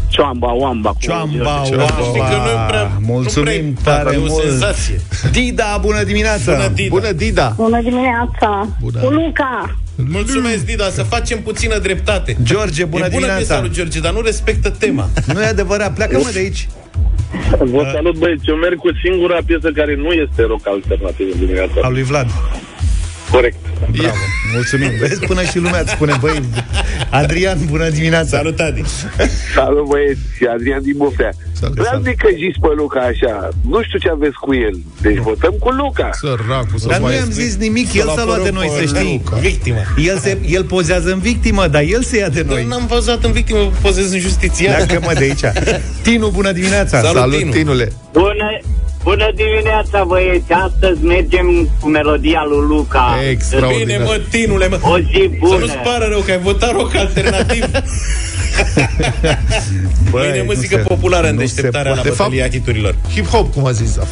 [0.07, 0.89] Cioamba Wamba.
[0.89, 1.97] Cu Cioamba, Cioamba.
[2.01, 2.27] Oamba.
[2.27, 4.99] Că nu prea- Mulțumim nu prea- tare e o mult senzație.
[5.31, 6.89] Dida, bună dimineața Bună, Dida.
[6.89, 7.53] Bună, Dida!
[7.55, 8.67] Bună dimineața!
[8.81, 8.99] Bună.
[8.99, 9.75] Cu Luca!
[10.11, 12.37] Mulțumesc, Dida, să facem puțină dreptate.
[12.43, 13.35] George, bună e bună dimineața.
[13.37, 15.09] piesa lui George, dar nu respectă tema.
[15.33, 16.67] Nu e adevărat, pleacă mă de aici
[17.59, 18.43] Vă salut, băieți.
[18.49, 21.73] Eu merg cu singura piesă care nu este rock alternativ în dimineața.
[21.81, 22.27] A lui Vlad
[23.31, 23.55] Corect.
[23.91, 24.15] Bravo,
[24.53, 26.43] mulțumim Vezi, până și lumea îți spune Băi,
[27.09, 28.83] Adrian, bună dimineața Salut, Adi.
[29.55, 30.19] Salut, băieți.
[30.37, 31.31] Și Adrian din Buftea.
[31.51, 32.05] Salut, Vreau salut.
[32.05, 33.49] să zic că zis pe Luca așa.
[33.69, 34.79] Nu știu ce aveți cu el.
[35.01, 36.09] Deci votăm cu Luca.
[36.13, 37.41] Săracul, să Dar nu mai i-am este.
[37.43, 39.77] zis nimic, el s-a luat de noi, să știi Victima.
[39.97, 43.23] el, se, el pozează în victimă, dar el se ia de Noi noi n-am văzut
[43.23, 44.65] în victimă, pozez în justiție.
[44.67, 45.43] Pleacă mă de aici
[46.01, 47.51] Tinu, bună dimineața Salut, Salut, Tinu.
[47.51, 47.91] Tinule!
[48.13, 48.59] Bună,
[49.03, 50.51] bună dimineața, băieți!
[50.51, 53.15] Astăzi mergem cu melodia lui Luca.
[53.17, 54.01] Bine, Extraordinar!
[54.07, 54.79] mă, tinule, mă.
[54.81, 55.53] O zi bună!
[55.53, 57.63] Să nu-ți pară rău că ai votat rock alternativ.
[60.11, 62.09] Mâine nu muzică se- populară în nu se deșteptarea la poate.
[62.09, 62.95] De bătălia fapt- hiturilor.
[63.15, 64.09] Hip-hop, cum a zis Zaf.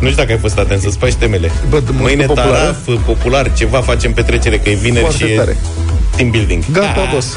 [0.00, 1.50] Nu știu dacă ai fost atent să-ți faci temele.
[1.68, 2.58] Bă, de Mâine muzică populară?
[2.58, 5.50] taraf, popular, ceva facem petrecere, că e vineri Foarte și tare.
[5.50, 6.62] e team building.
[6.72, 7.10] Gata, Ah.
[7.12, 7.36] boss!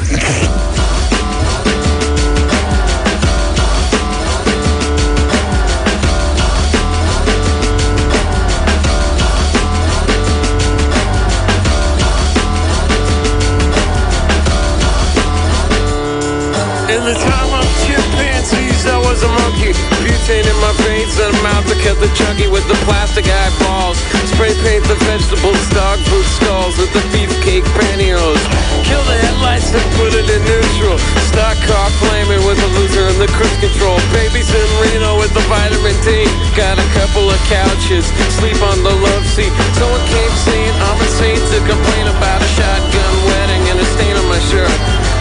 [17.02, 19.74] In the time of chimpanzees, I was a monkey.
[20.06, 23.98] Butane in my veins and mouth to cut the chunky with the plastic eyeballs.
[24.30, 28.38] Spray paint the vegetables, dog food skulls with the beefcake pantyhose.
[28.86, 30.94] Kill the headlights and put it in neutral.
[31.26, 33.98] Stock car flaming with the loser and the cruise control.
[34.14, 36.22] Babies in Reno with the vitamin D.
[36.54, 38.06] Got a couple of couches,
[38.38, 39.50] sleep on the love seat.
[39.74, 44.26] Someone came saying I'm insane to complain about a shotgun wedding and a stain on
[44.30, 45.11] my shirt.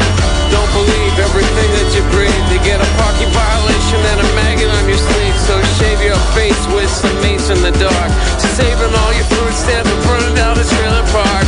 [0.52, 2.46] Don't believe everything that you breathe.
[2.52, 5.38] You get a parking violation and a maggot on your sleeve.
[5.48, 8.12] So shave your face with some mace in the dark.
[8.60, 11.48] Saving all your food stamps and burning down the trailer park.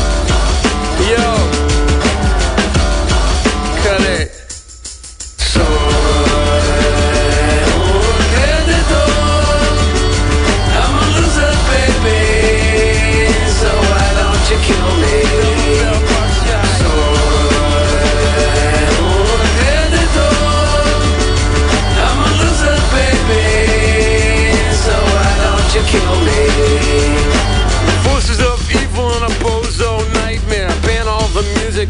[1.04, 1.43] Yo,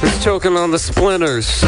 [0.00, 1.64] It's choking on the splinters.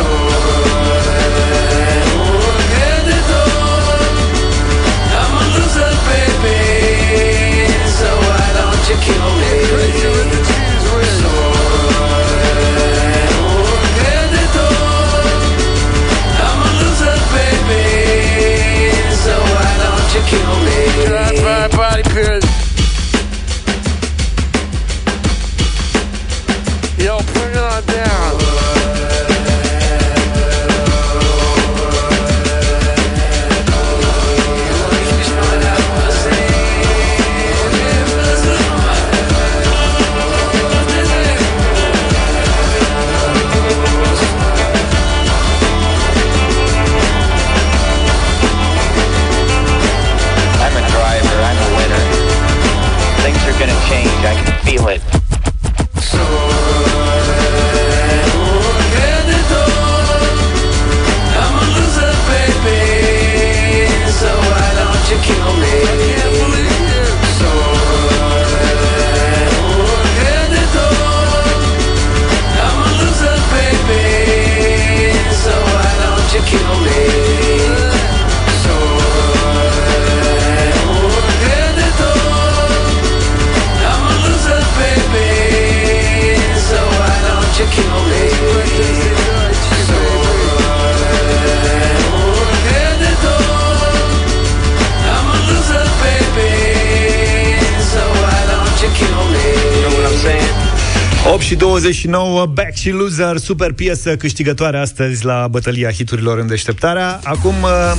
[101.91, 107.20] 29, Back și Loser, super piesă câștigătoare astăzi la bătălia hiturilor în deșteptarea.
[107.24, 107.55] Acum...
[107.62, 107.93] Uh,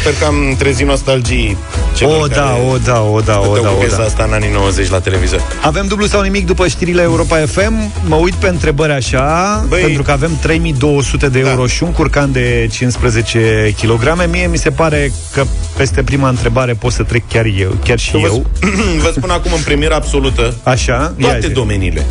[0.00, 1.56] Sper că am trezit nostalgii
[1.96, 4.02] celor O, da, care o, da, o, da, o, stăteau da, cu o, piesa da.
[4.04, 5.40] asta în anii 90 la televizor.
[5.62, 7.92] Avem dublu sau nimic după știrile Europa FM.
[8.06, 11.66] Mă uit pe întrebări așa, Băi- pentru că avem 3200 de euro Da.
[11.66, 14.26] și un curcan de 15 kg.
[14.30, 15.44] Mie mi se pare că
[15.76, 18.44] peste prima întrebare pot să trec chiar eu, chiar și Vă, eu.
[18.46, 18.60] sp-
[19.04, 21.52] vă spun acum în premieră absolută Așa, ia toate zi.
[21.52, 22.06] domeniile.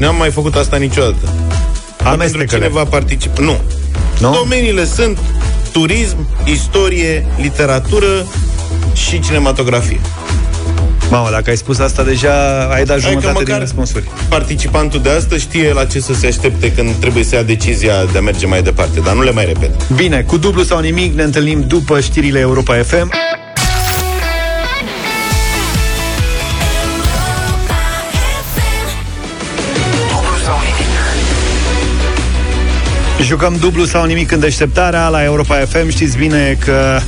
[0.00, 1.16] N-am mai făcut asta niciodată.
[1.22, 1.32] Dar
[1.96, 2.46] pentru Amestecăle.
[2.64, 3.40] cine va participa.
[3.42, 3.56] Nu.
[4.20, 4.32] Nu?
[4.42, 5.18] Domeniile sunt
[5.72, 8.26] turism, istorie, literatură
[8.94, 10.00] și cinematografie.
[11.10, 12.32] Mamă, dacă ai spus asta deja,
[12.72, 14.04] ai dat Hai că jumătate din măcar răspunsuri.
[14.28, 18.18] participantul de astăzi știe la ce să se aștepte când trebuie să ia decizia de
[18.18, 19.90] a merge mai departe, dar nu le mai repet.
[19.92, 23.10] Bine, cu dublu sau nimic ne întâlnim după știrile Europa FM.
[33.22, 35.88] Jucăm dublu sau nimic în deșteptarea la Europa FM.
[35.88, 37.00] Știți bine că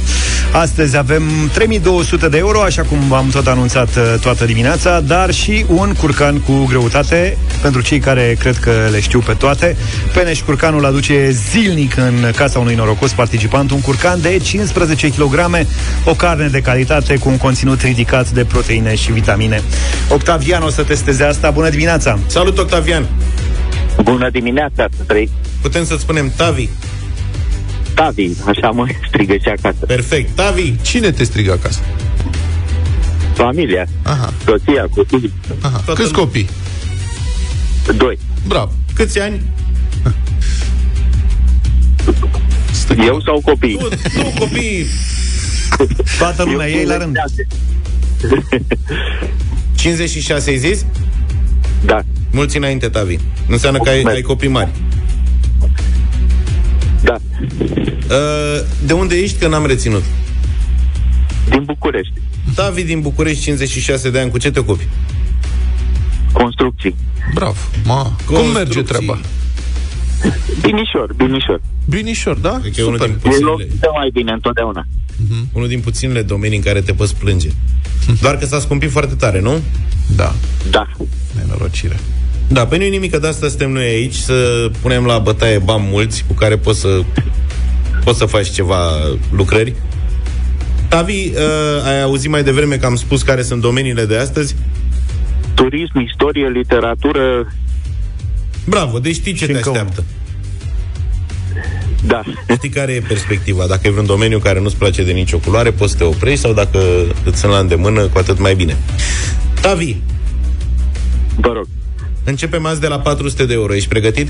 [0.52, 5.64] astăzi avem 3200 de euro, așa cum v-am tot anunțat uh, toată dimineața, dar și
[5.68, 9.76] un curcan cu greutate pentru cei care cred că le știu pe toate.
[10.14, 15.66] Peneș Curcanul aduce zilnic în casa unui norocos participant un curcan de 15 kg,
[16.04, 19.62] o carne de calitate cu un conținut ridicat de proteine și vitamine.
[20.08, 21.50] Octavian o să testeze asta.
[21.50, 22.18] Bună dimineața!
[22.26, 23.06] Salut, Octavian!
[24.02, 25.30] Bună dimineața, trei.
[25.62, 26.68] Putem să-ți spunem Tavi?
[27.94, 29.86] Tavi, așa mă strigă și acasă.
[29.86, 30.30] Perfect.
[30.34, 31.80] Tavi, Cine te strigă acasă?
[33.34, 35.82] Familia, Aha, soția, copii, aha.
[35.84, 36.24] Toată Câți lumea.
[36.24, 36.48] copii?
[37.96, 38.18] doi.
[38.46, 38.72] Bravo.
[38.94, 39.40] câți ani?
[43.06, 43.76] Eu sau copii?
[43.76, 44.86] Tu, tu copii,
[46.18, 47.16] Toată lumea, Eu ei la rând.
[49.74, 50.84] 56 ai zis?
[51.84, 52.00] Da,
[52.30, 53.16] Mulți înainte, Tavi.
[53.48, 54.16] Înseamnă că ai, Mulțumesc.
[54.16, 54.70] ai copii mari.
[57.04, 57.16] Da.
[58.14, 59.38] Uh, De unde ești?
[59.38, 60.02] Că n-am reținut.
[61.50, 62.12] Din București.
[62.54, 64.30] Tavi din București, 56 de ani.
[64.30, 64.88] Cu ce te ocupi?
[66.32, 66.94] Construcții.
[67.34, 67.56] Bravo.
[67.84, 68.16] Ma.
[68.26, 68.82] Cum merge Construcții.
[68.84, 69.20] treaba?
[70.60, 71.60] Binișor, binișor.
[71.88, 72.58] Binișor, da?
[72.60, 73.16] Cred că e unul Super.
[73.16, 74.86] din, E loc puținele, de mai bine întotdeauna.
[75.52, 77.48] unul din puținele domenii în care te poți plânge.
[78.22, 79.60] Doar că s-a scumpit foarte tare, nu?
[80.16, 80.34] Da.
[80.70, 80.88] Da.
[81.36, 81.96] Nenorocire.
[82.52, 85.86] Da, pe nu nimic, că de asta suntem noi aici, să punem la bătaie bani
[85.90, 87.00] mulți cu care poți să,
[88.04, 88.78] poți să faci ceva
[89.30, 89.74] lucrări.
[90.88, 94.56] Tavi, uh, ai auzit mai devreme că am spus care sunt domeniile de astăzi?
[95.54, 97.52] Turism, istorie, literatură,
[98.64, 100.04] Bravo, deci știi ce Și te încă așteaptă.
[102.06, 102.22] da.
[102.54, 103.66] Știi care e perspectiva.
[103.66, 106.52] Dacă e vreun domeniu care nu-ți place de nicio culoare, poți să te oprești sau
[106.52, 106.78] dacă
[107.24, 108.76] îți sunt la îndemână, cu atât mai bine.
[109.60, 109.96] Tavi,
[111.36, 111.66] Vă rog.
[112.24, 113.74] Începem azi de la 400 de euro.
[113.74, 114.28] Ești pregătit?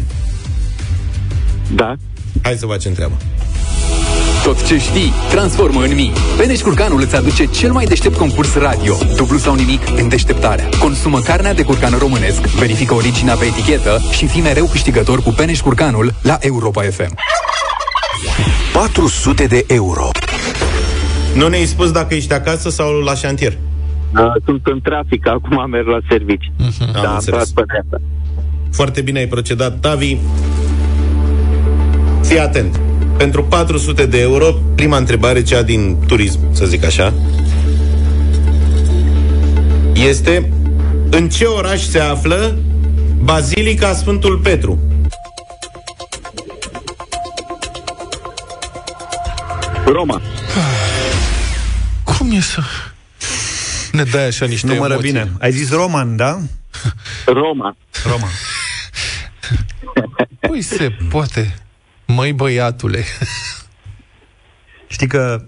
[1.74, 1.94] Da.
[2.42, 3.14] Hai să facem treaba.
[4.42, 6.12] Tot ce știi, transformă în mii.
[6.36, 8.96] Peneș Curcanul îți aduce cel mai deștept concurs radio.
[9.16, 10.68] Dublu sau nimic în deșteptarea.
[10.78, 15.60] Consumă carnea de curcan românesc, verifică originea pe etichetă și fii mereu câștigător cu Peneș
[15.60, 17.14] Curcanul la Europa FM.
[18.72, 20.10] 400 de euro.
[21.34, 23.56] Nu ne-ai spus dacă ești acasă sau la șantier.
[24.16, 26.52] Uh, Sunt în trafic, acum merg la servici.
[26.60, 27.24] Am Da, am înțeles.
[27.24, 27.96] tras pe dreapta.
[28.70, 30.16] Foarte bine ai procedat, Tavi.
[32.22, 32.80] Fii atent.
[33.16, 37.12] Pentru 400 de euro, prima întrebare, cea din turism, să zic așa,
[39.94, 40.52] este
[41.10, 42.58] în ce oraș se află
[43.22, 44.78] Bazilica Sfântul Petru?
[49.86, 50.20] Roma.
[52.04, 52.60] Cum e să...
[53.92, 55.12] Ne dai așa niște Numără emoții.
[55.12, 55.32] bine.
[55.40, 56.40] Ai zis Roman, da?
[57.26, 57.76] Roma.
[58.04, 58.30] Roman.
[60.40, 61.54] Păi se poate.
[62.06, 63.04] Măi, băiatule.
[64.86, 65.44] Știi că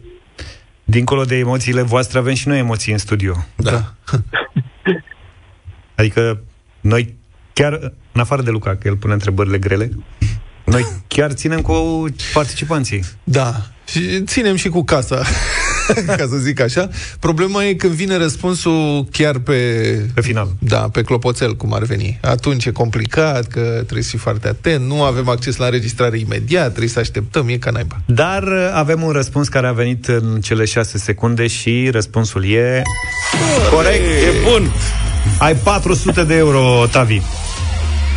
[0.84, 3.46] dincolo de emoțiile voastre avem și noi emoții în studio.
[3.56, 3.94] Da.
[5.94, 6.40] Adică
[6.80, 7.14] noi
[7.52, 9.90] chiar, în afară de Luca, că el pune întrebările grele,
[10.64, 13.04] noi chiar ținem cu participanții.
[13.24, 13.54] Da.
[13.86, 15.22] Și ținem și cu casa,
[16.18, 16.88] ca să zic așa.
[17.20, 19.54] Problema e când vine răspunsul chiar pe...
[20.14, 20.48] Pe final.
[20.58, 22.18] Da, pe clopoțel, cum ar veni.
[22.22, 26.68] Atunci e complicat, că trebuie să fii foarte atent, nu avem acces la înregistrare imediat,
[26.68, 28.00] trebuie să așteptăm, e ca naiba.
[28.06, 32.82] Dar uh, avem un răspuns care a venit în cele șase secunde și răspunsul e...
[33.72, 34.72] Corect, e bun!
[35.38, 37.20] Ai 400 de euro, Tavi.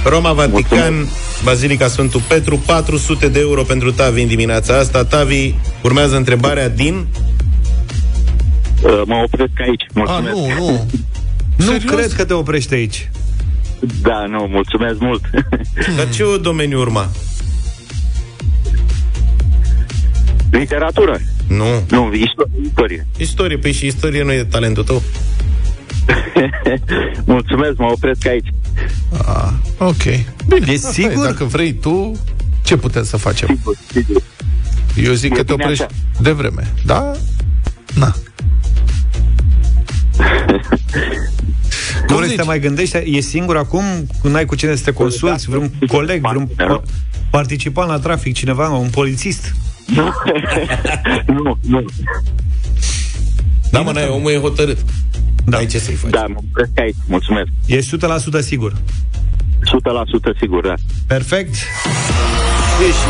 [0.05, 1.07] Roma, Vatican,
[1.43, 5.05] Bazilica Sfântul Petru, 400 de euro pentru Tavi în dimineața asta.
[5.05, 5.53] Tavi,
[5.83, 7.07] urmează întrebarea din...
[8.83, 9.81] Uh, Mă opresc aici.
[9.83, 10.35] A, Mulțumesc.
[10.35, 10.85] nu, nu.
[11.65, 11.91] Nu Serios?
[11.93, 13.09] cred că te oprești aici.
[14.01, 15.21] Da, nu, mulțumesc mult.
[15.97, 17.09] Dar ce domeniu urma?
[20.51, 21.19] Literatură.
[21.47, 21.65] Nu.
[21.89, 22.61] Nu, istorie.
[22.65, 25.01] Istorie, istorie păi și istorie nu e talentul tău?
[27.25, 28.47] mulțumesc, mă opresc aici.
[29.25, 30.03] Ah, ok.
[30.47, 31.23] Bine, E asta sigur?
[31.25, 32.11] Dacă vrei tu,
[32.63, 33.47] ce putem să facem?
[33.47, 34.21] Sigur, sigur.
[35.03, 35.93] Eu zic E că te bine oprești așa.
[36.21, 36.73] de vreme.
[36.85, 37.11] Da?
[37.93, 38.13] Na.
[42.09, 42.97] Nu vrei să te mai gândești?
[43.17, 43.83] E singur acum?
[44.23, 45.49] N-ai cu cine să te consulți?
[45.49, 46.81] Vreun coleg, vreun pa-
[47.29, 49.55] participant la trafic, cineva, un polițist?
[51.27, 51.85] nu, nu.
[53.71, 54.77] Da, mă, n-ai, omul e hotărât.
[55.45, 55.57] Da.
[55.57, 56.11] Ai ce să-i faci.
[56.11, 56.95] Da, mă opresc aici.
[57.07, 57.47] Mulțumesc.
[57.65, 58.73] E 100% sigur.
[58.73, 60.73] 100% sigur, da.
[61.07, 61.53] Perfect.
[62.79, 63.01] Deci,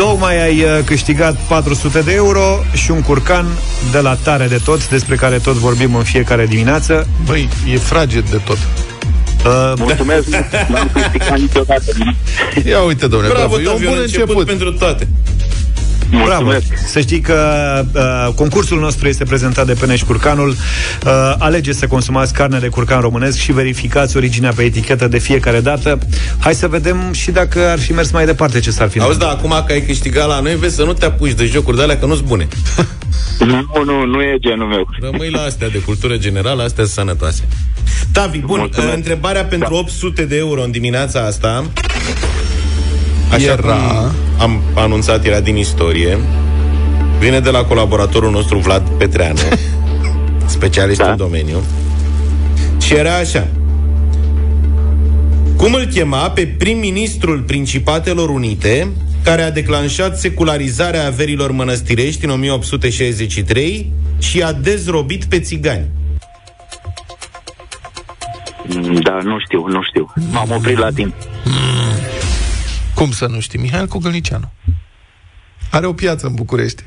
[0.00, 3.46] tocmai ai uh, câștigat 400 de euro și un curcan
[3.92, 7.08] de la Tare de Tot, despre care tot vorbim în fiecare dimineață.
[7.24, 8.56] Băi, e fraged de tot.
[8.56, 10.28] Uh, Mulțumesc,
[10.72, 11.84] n-am câștigat niciodată.
[12.64, 14.46] Ia uite, domnule, Bravo, bravo, e un Taviu, bun un început, început.
[14.46, 15.08] pentru toate.
[16.10, 16.42] Bravo!
[16.44, 16.88] Mulțumesc.
[16.88, 17.36] Să știi că
[17.94, 20.48] uh, concursul nostru este prezentat de Peneș Curcanul.
[20.48, 25.60] Uh, alegeți să consumați carne de curcan românesc și verificați originea pe etichetă de fiecare
[25.60, 25.98] dată.
[26.38, 29.24] Hai să vedem și dacă ar fi mers mai departe ce s-ar fi Auzi, da,
[29.24, 29.56] întâmplat.
[29.58, 31.98] acum că ai câștigat la noi, vezi să nu te apuci de jocuri de alea,
[31.98, 32.48] că nu-s bune.
[33.38, 34.88] Nu, nu, nu e genul meu.
[35.00, 37.48] Rămâi la astea de cultură generală, astea sunt sănătoase.
[38.12, 38.90] Tavi, bun, Mulțumesc.
[38.90, 41.64] uh, întrebarea pentru 800 de euro în dimineața asta.
[43.30, 46.18] Așa Era- cum am anunțat, era din istorie.
[47.18, 49.38] Vine de la colaboratorul nostru Vlad Petreanu,
[50.46, 51.10] specialist Da.
[51.10, 51.58] în domeniu.
[52.80, 53.46] Și era așa.
[55.56, 58.88] Cum îl chema pe prim-ministrul Principatelor Unite,
[59.24, 65.84] care a declanșat secularizarea averilor mănăstirești în 1863 și a dezrobit pe țigani?
[69.02, 70.12] Da, nu știu, nu știu.
[70.30, 71.14] M-am oprit la timp.
[73.00, 73.58] Cum să nu știi?
[73.58, 74.50] Mihail Cogălnicianu.
[75.70, 76.82] Are o piață în București.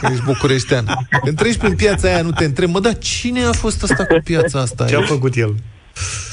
[0.00, 1.08] Că Ești bucureștean.
[1.24, 4.20] Când treci prin piața aia, nu te întrebi, mă, dar cine a fost ăsta cu
[4.24, 4.84] piața asta?
[4.84, 5.54] Ce a făcut el?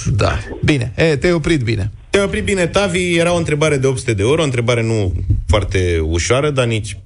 [0.06, 0.40] Da.
[0.64, 0.92] Bine.
[0.96, 1.92] E, te-ai oprit bine.
[2.10, 5.14] Te-ai oprit bine, Tavi, era o întrebare de 800 de euro, o întrebare nu
[5.48, 6.98] foarte ușoară, dar nici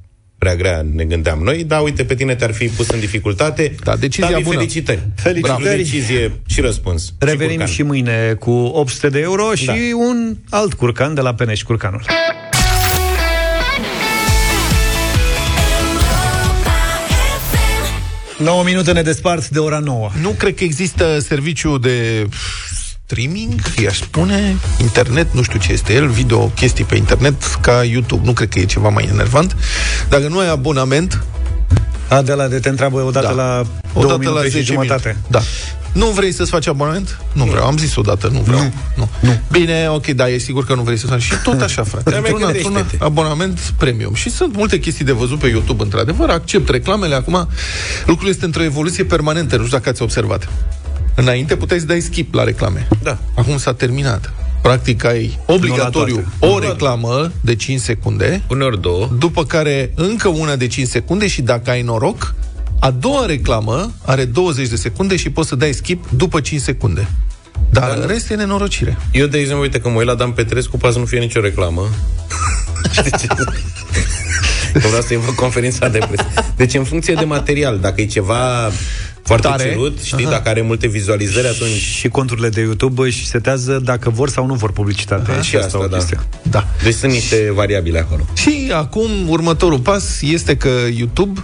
[0.42, 3.76] prea grea ne gândeam noi, dar uite, pe tine te-ar fi pus în dificultate.
[3.84, 4.56] Da, decizia Tavi, bună.
[4.58, 5.00] felicitări.
[5.16, 5.62] Felicitări.
[5.62, 5.76] Bravo.
[5.78, 7.14] Decizie și răspuns.
[7.20, 7.68] Revenim curcan.
[7.74, 9.74] și mâine cu 800 de euro și Da.
[9.96, 12.02] un alt curcan de la Peneș Curcanul.
[18.38, 18.44] FM.
[18.44, 20.10] 9 minute ne despart de ora 9.
[20.22, 22.28] Nu cred că există serviciu de
[23.16, 28.26] streaming, i-aș spune, internet, nu știu ce este el, video, chestii pe internet, ca YouTube.
[28.26, 29.56] Nu cred că e ceva mai enervant.
[30.10, 31.24] Dacă nu ai abonament,
[32.08, 33.32] A, de la de te întreabă odată Da.
[33.34, 35.08] la o 2 dată minute la și 10 jumătate.
[35.08, 35.26] minute.
[35.28, 35.40] Da.
[35.94, 37.18] Nu vrei să-ți faci abonament?
[37.34, 37.66] Nu vreau.
[37.66, 38.60] Am zis odată, nu vreau.
[38.62, 38.72] Nu.
[38.96, 39.10] nu.
[39.20, 39.40] nu.
[39.52, 41.22] Bine, ok, da, e sigur că nu vrei să faci.
[41.22, 42.10] Și tot așa, frate.
[42.10, 43.04] Dar mai Într-un, într-un gândește-te.
[43.04, 44.14] abonament premium.
[44.14, 46.30] Și sunt multe chestii de văzut pe YouTube, într-adevăr.
[46.30, 47.16] Accept reclamele.
[47.16, 47.48] Acum,
[48.06, 49.56] lucrul este într-o evoluție permanentă.
[49.58, 50.50] Nu știu dacă ați observat.
[51.16, 52.88] Înainte puteai să dai skip la reclame.
[53.04, 53.18] Da.
[53.36, 54.34] Acum s-a terminat.
[54.62, 59.10] Practic ai obligatoriu o reclamă de 5 secunde, Uneori două.
[59.18, 62.34] după care încă una de 5 secunde și dacă ai noroc,
[62.80, 67.08] a doua reclamă are 20 de secunde și poți să dai skip după 5 secunde.
[67.70, 68.02] Dar Da.
[68.02, 68.98] în rest e nenorocire.
[69.12, 71.40] Eu, de exemplu, uite, că mă uit la Dan Petrescu, poate să nu fie nicio
[71.40, 71.90] reclamă.
[72.92, 73.28] Știi ce?
[74.74, 76.26] Că vreau să-i fac conferința de presă.
[76.56, 78.72] Deci, în funcție de material, dacă e ceva
[79.24, 79.70] foarte Tare.
[79.70, 80.32] ținut, știi, Aha.
[80.32, 81.72] dacă are multe vizualizări, atunci...
[81.72, 85.42] Și conturile de YouTube își setează dacă vor sau nu vor publicitate.
[85.42, 85.98] și asta, o da.
[85.98, 86.20] chestie.
[86.42, 86.68] Da.
[86.84, 88.26] Deci sunt niște variabile acolo.
[88.34, 91.42] Și acum următorul pas este că YouTube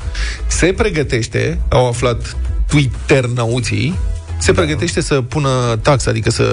[0.48, 2.36] se pregătește, au aflat
[2.68, 3.96] Twitter nauții,
[4.40, 4.62] se Da.
[4.62, 6.46] pregătește să pună taxa, adică să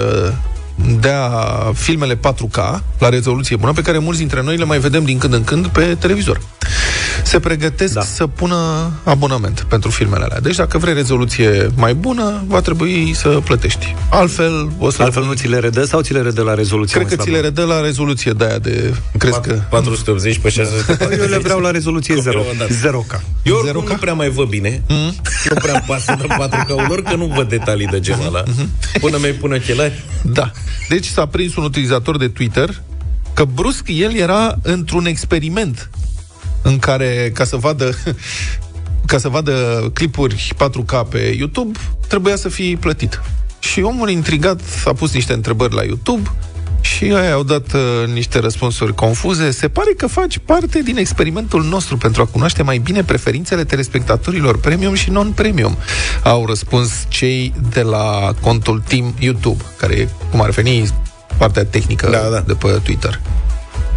[0.99, 1.29] dea
[1.73, 2.55] filmele 4K
[2.99, 5.67] la rezoluție bună, pe care mulți dintre noi le mai vedem din când în când
[5.67, 6.41] pe televizor.
[7.25, 8.01] Se pregătesc da.
[8.01, 10.39] să pună abonament pentru filmele alea.
[10.39, 13.95] Deci dacă vrei rezoluție mai bună, va trebui să plătești.
[14.09, 15.01] Altfel, o să...
[15.01, 17.31] Altfel nu ți le redă sau ți le redă la rezoluție Cred că mai ți
[17.31, 18.93] le redă la rezoluție de aia de...
[19.17, 19.61] Crezi că...
[19.69, 20.93] 480 pe 600.
[20.93, 21.13] slabă?
[21.13, 22.43] Eu le vreau la rezoluție 0.
[22.67, 23.21] 0K.
[23.43, 24.83] Eu oricum nu prea mai văd bine.
[24.87, 25.15] Mm?
[25.49, 28.43] Nu prea îmi pasă de 4 lor, că nu văd detalii de genul ăla.
[28.99, 30.03] Până mi-ai pune ochelari.
[30.21, 30.51] Da.
[30.89, 32.81] Deci s-a prins un utilizator de Twitter
[33.33, 35.89] că brusc el era într-un experiment
[36.65, 37.95] în care, ca să vadă
[39.11, 39.53] ca să vadă
[39.93, 43.21] clipuri 4K pe YouTube, trebuia să fie plătit.
[43.59, 46.31] Și omul intrigat a pus niște întrebări la YouTube
[46.81, 49.51] și ei au dat uh, niște răspunsuri confuze.
[49.51, 54.59] Se pare că faci parte din experimentul nostru pentru a cunoaște mai bine preferințele telespectatorilor
[54.59, 55.77] premium și non-premium.
[56.23, 60.89] Au răspuns cei de la contul Team YouTube, care e, cum ar veni,
[61.37, 62.39] partea tehnică da, da.
[62.39, 63.21] de pe Twitter.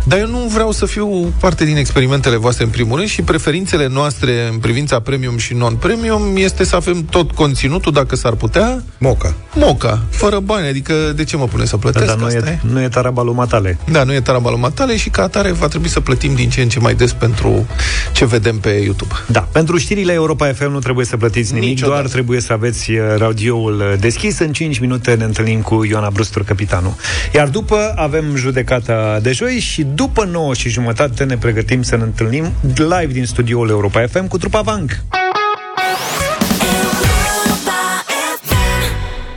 [0.08, 3.88] Dar eu nu vreau să fiu parte din experimentele voastre în primul rând și preferințele
[3.88, 8.82] noastre în privința premium și non-premium este să avem tot conținutul, dacă s-ar putea.
[8.98, 9.34] Moca.
[9.54, 12.82] Moca, fără bani, adică de ce mă pune să plătesc Da, dar nu e, nu
[12.82, 13.78] e tarabalul matale.
[13.90, 16.68] Da, nu e tarabalul matale și ca atare va trebui să plătim din ce în
[16.68, 17.66] ce mai des pentru
[18.12, 19.14] ce vedem pe YouTube.
[19.26, 21.98] Da, pentru știrile Europa FM nu trebuie să plătiți nimic, Niciodată.
[22.00, 24.38] doar trebuie să aveți uh, radioul uh, deschis.
[24.38, 26.94] În 5 minute ne întâlnim cu Ioana Brustur, capitanul.
[27.34, 32.02] Iar după avem judecata de joi și după 9 și jumătate ne pregătim să ne
[32.02, 32.44] întâlnim
[32.76, 34.90] live din studioul Europa FM cu trupa Vang.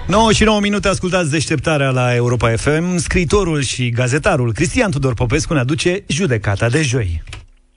[0.08, 2.98] 9 și 9 minute ascultați deșteptarea la Europa FM.
[2.98, 7.22] Scritorul și gazetarul Cristian Tudor Popescu ne aduce judecata de joi.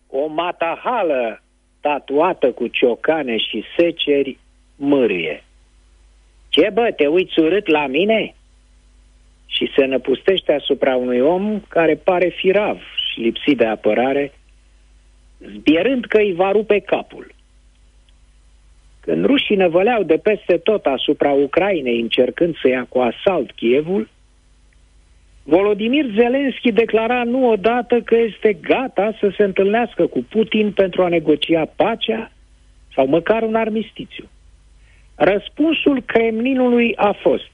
[0.08, 1.42] O matahală
[1.80, 4.38] tatuată cu ciocane și seceri
[4.76, 5.44] mârâie.
[6.48, 8.34] Ce bă, te uiți urât la mine?
[9.56, 12.78] Și se năpustește asupra unui om care pare firav
[13.12, 14.32] și lipsit de apărare,
[15.38, 17.32] zbierând că îi va rupe capul.
[19.00, 24.08] Când rușii năvăleau de peste tot asupra Ucrainei încercând să ia cu asalt Kievul,
[25.42, 31.08] Volodimir Zelenski declara nu odată că este gata să se întâlnească cu Putin pentru a
[31.08, 32.32] negocia pacea
[32.94, 34.28] sau măcar un armistițiu.
[35.14, 37.53] Răspunsul Kremlinului a fost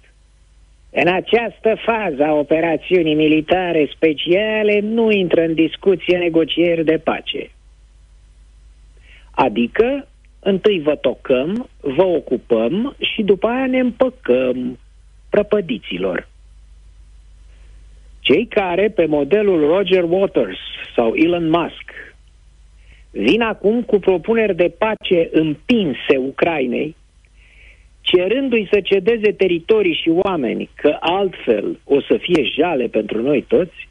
[0.90, 7.50] în această fază a operațiunii militare speciale nu intră în discuție negocieri de pace.
[9.30, 10.08] Adică,
[10.40, 14.78] întâi vă tocăm, vă ocupăm și după aia ne împăcăm
[15.30, 16.28] prăpădiților.
[18.20, 20.58] Cei care, pe modelul Roger Waters
[20.96, 22.14] sau Elon Musk,
[23.10, 26.96] vin acum cu propuneri de pace împinse Ucrainei,
[28.10, 33.88] cerându-i să cedeze teritorii și oameni, că altfel o să fie jale pentru noi toți,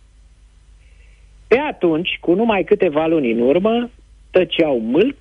[1.48, 3.90] pe atunci, cu numai câteva luni în urmă,
[4.32, 5.18] tăceau mâlc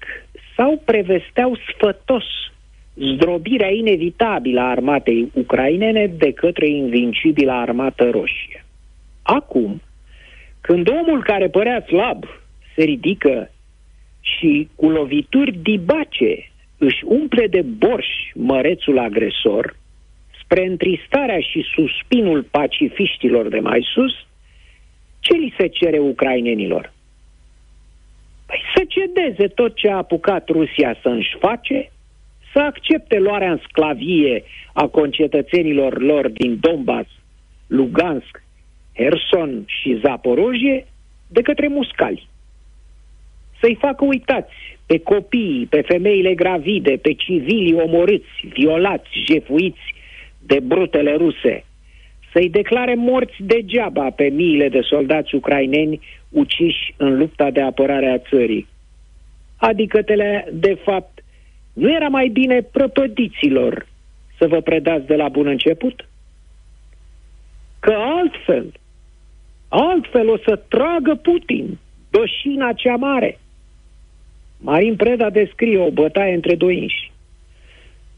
[0.57, 2.25] sau prevesteau sfătos
[2.95, 8.65] zdrobirea inevitabilă a armatei ucrainene de către invincibila armată roșie.
[9.23, 9.81] Acum,
[10.61, 12.25] când omul care părea slab
[12.75, 13.51] se ridică
[14.21, 19.77] și cu lovituri dibace își umple de borș mărețul agresor,
[20.43, 24.13] spre întristarea și suspinul pacifiștilor de mai sus,
[25.21, 26.93] ce li se cere ucrainenilor?
[28.47, 31.91] Păi să cedeze tot ce a apucat Rusia să își face,
[32.53, 37.09] să accepte luarea în sclavie a concetățenilor lor din Donbass,
[37.67, 38.43] Lugansk,
[38.95, 40.87] Herson și Zaporojie
[41.27, 42.29] de către muscali.
[43.61, 49.95] Să-i facă uitați pe copii, pe femeile gravide, pe civilii omorâți, violați, jefuiți
[50.47, 51.65] de brutele ruse.
[52.33, 58.19] Să-i declare morți degeaba pe miile de soldați ucraineni uciși în lupta de apărare a
[58.19, 58.67] țării.
[59.57, 61.25] Adică, tele, de fapt,
[61.73, 63.87] nu era mai bine prăpădiților
[64.39, 66.09] să vă predați de la bun început?
[67.81, 68.73] Că altfel,
[69.69, 71.79] altfel o să tragă Putin
[72.11, 73.39] bășina cea mare.
[74.61, 77.11] Marin Preda descrie o bătaie între doi inși.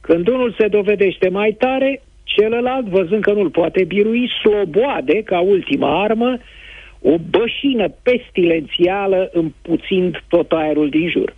[0.01, 6.03] Când unul se dovedește mai tare, celălalt, văzând că nu-l poate birui, sloboade ca ultima
[6.03, 6.39] armă
[7.01, 11.37] o bășină pestilențială împuțind tot aerul din jur.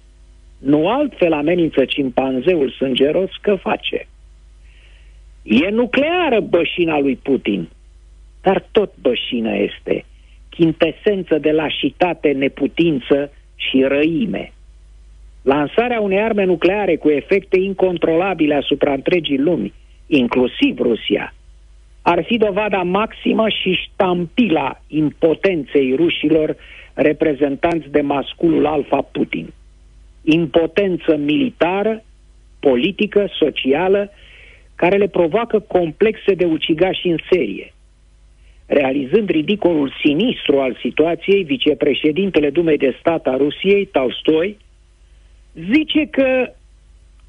[0.59, 4.07] Nu altfel amenință cimpanzeul sângeros că face.
[5.43, 7.69] E nucleară bășina lui Putin,
[8.43, 10.05] dar tot bășină este,
[10.51, 14.53] chintesență de lașitate, neputință și răime.
[15.43, 19.73] Lansarea unei arme nucleare cu efecte incontrolabile asupra întregii lumi,
[20.07, 21.35] inclusiv Rusia,
[22.03, 26.57] ar fi dovada maximă și ștampila impotenței rușilor
[26.95, 29.53] reprezentanți de masculul alfa Putin.
[30.23, 32.03] Impotență militară,
[32.61, 34.11] politică, socială,
[34.75, 37.73] care le provoacă complexe de ucigași în serie.
[38.67, 44.57] Realizând ridicolul sinistru al situației, vicepreședintele Dumei de Stat a Rusiei, Tolstoi,
[45.55, 46.53] zice că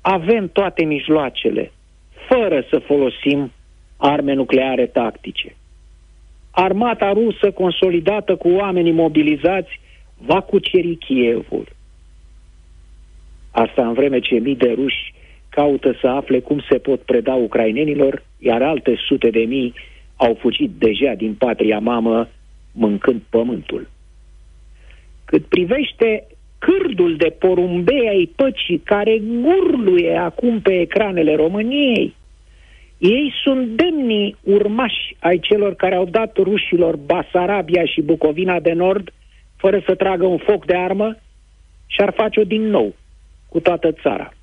[0.01, 1.71] avem toate mijloacele,
[2.27, 3.51] fără să folosim
[3.97, 5.55] arme nucleare tactice.
[6.51, 9.79] Armata rusă, consolidată cu oamenii mobilizați,
[10.17, 11.67] va cuceri Kievul.
[13.51, 15.13] Asta în vreme ce mii de ruși
[15.49, 19.73] caută să afle cum se pot preda ucrainenilor, iar alte sute de mii
[20.15, 22.27] au fugit deja din patria mamă
[22.71, 23.89] mâncând pământul.
[25.25, 26.27] Cât privește
[26.65, 32.15] cârdul de porumbei ai păcii care gurluie acum pe ecranele României,
[32.97, 39.13] ei sunt demnii urmași ai celor care au dat rușilor Basarabia și Bucovina de Nord
[39.57, 41.15] fără să tragă un foc de armă
[41.87, 42.95] și ar face-o din nou
[43.49, 44.33] cu toată țara.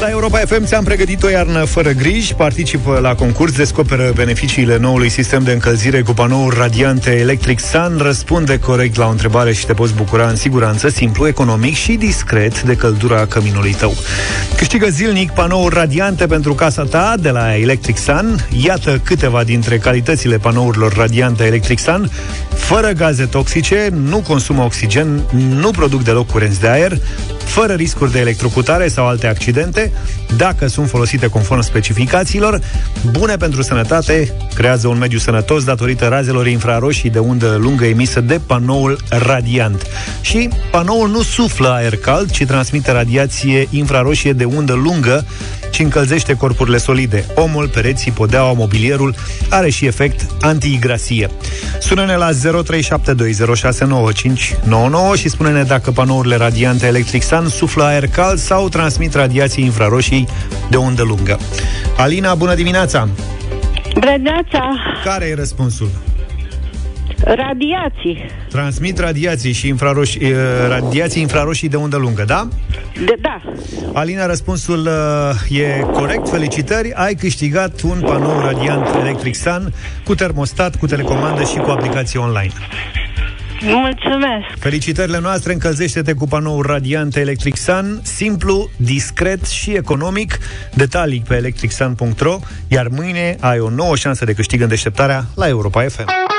[0.00, 5.08] La Europa FM ți-am pregătit o iarnă fără griji, participă la concurs, descoperă beneficiile noului
[5.08, 9.72] sistem de încălzire cu panouri radiante Electric Sun, răspunde corect la o întrebare și te
[9.74, 13.94] poți bucura în siguranță, simplu, economic și discret de căldura căminului tău.
[14.56, 18.46] Câștigă zilnic panouri radiante pentru casa ta de la Electric Sun.
[18.64, 22.10] Iată câteva dintre calitățile panourilor radiante Electric Sun.
[22.54, 25.22] Fără gaze toxice, nu consumă oxigen,
[25.60, 26.98] nu produc deloc curenți de aer,
[27.44, 29.85] fără riscuri de electrocutare sau alte accidente,
[30.36, 32.60] dacă sunt folosite conform specificațiilor,
[33.10, 38.40] bune pentru sănătate, creează un mediu sănătos datorită razelor infraroșii de undă lungă emisă de
[38.46, 39.86] panoul radiant.
[40.20, 45.24] Și panoul nu suflă aer cald, ci transmite radiație infraroșie de undă lungă
[45.70, 47.24] și încălzește corpurile solide.
[47.34, 49.14] Omul, pereții, podeaua, mobilierul
[49.48, 51.30] are și efect antiigrasie.
[51.80, 52.36] Sună-ne la 0372069599
[55.18, 60.28] și spune-ne dacă panourile radiante Electric Sun suflă aer cald sau transmit radiații infraroșii
[60.70, 61.38] de undă lungă.
[61.96, 63.08] Alina, bună dimineața!
[63.98, 64.74] Bredeața,
[65.04, 65.88] Care e răspunsul?
[67.24, 68.30] radiații.
[68.48, 70.30] Transmit radiații și infraroși, uh,
[70.68, 72.48] radiații infraroșii de undă lungă, da?
[73.04, 73.42] De, da.
[73.92, 74.88] Alina, răspunsul
[75.50, 76.28] uh, e corect.
[76.28, 76.92] Felicitări!
[76.92, 79.72] Ai câștigat un panou radiant Electric Sun
[80.04, 82.52] cu termostat, cu telecomandă și cu aplicație online.
[83.60, 84.58] Mulțumesc.
[84.58, 90.38] Felicitările noastre, încălzește-te cu panoul radiant Electric Sun, simplu, discret și economic.
[90.74, 92.38] Detalii pe electricsun.ro,
[92.68, 96.35] iar mâine ai o nouă șansă de câștig în deșteptarea la Europa FM.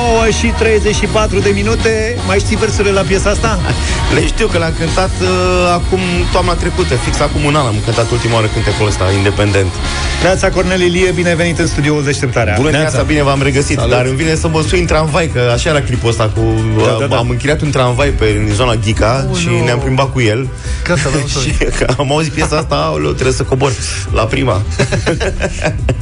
[0.00, 3.58] 9 și 34 de minute Mai știi versurile la piesa asta?
[4.14, 5.28] Le știu că l-am cântat uh,
[5.72, 5.98] acum
[6.32, 9.70] toamna trecută, fix acum un an am cântat ultima oară cântecul ăsta, independent.
[10.22, 13.92] Neața Cornel Ilie, bine ai venit în studioul Deșteptarea Bună dimineața, bine v-am regăsit, Salut.
[13.92, 16.40] dar îmi vine să mă sui în tramvai, că așa era clipul ăsta cu...
[16.84, 17.16] Da, da, da.
[17.16, 19.64] Am închiriat un tramvai pe în zona Ghica Oh, și nu.
[19.64, 20.48] ne-am plimbat cu el.
[20.84, 23.72] Gata, l-am și că am auzit piesa asta, aoleu, trebuie să cobor
[24.12, 24.62] la prima.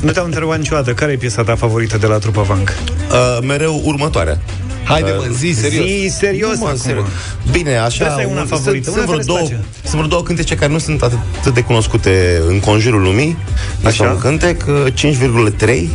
[0.01, 2.69] Nu te-am întrebat niciodată Care e piesa ta favorită de la trupa Vanc?
[3.11, 4.39] Uh, mereu următoarea.
[4.85, 5.85] Haide, mă, zi, serios.
[5.87, 6.79] Zi serios Nu, mă, acum.
[6.79, 7.05] serios.
[7.51, 8.05] Bine, așa...
[8.07, 9.65] Asta e una un- favorită, Sunt, una sunt, vreo care două, îți place.
[9.83, 13.37] sunt vreo două cântece care nu sunt atât de cunoscute în conjurul lumii.
[13.85, 14.05] Așa.
[14.05, 14.13] Așa.
[14.13, 15.89] un cântec, uh, 5,3,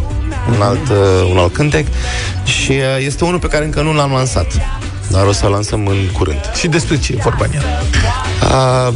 [0.55, 1.85] un alt, uh, un alt cântec.
[2.45, 4.47] Și uh, este unul pe care încă nu l-am lansat.
[5.13, 6.51] Dar o să-l lansăm în curând.
[6.55, 7.63] Și despre ce e vorba în ea?
[8.41, 8.93] Uh,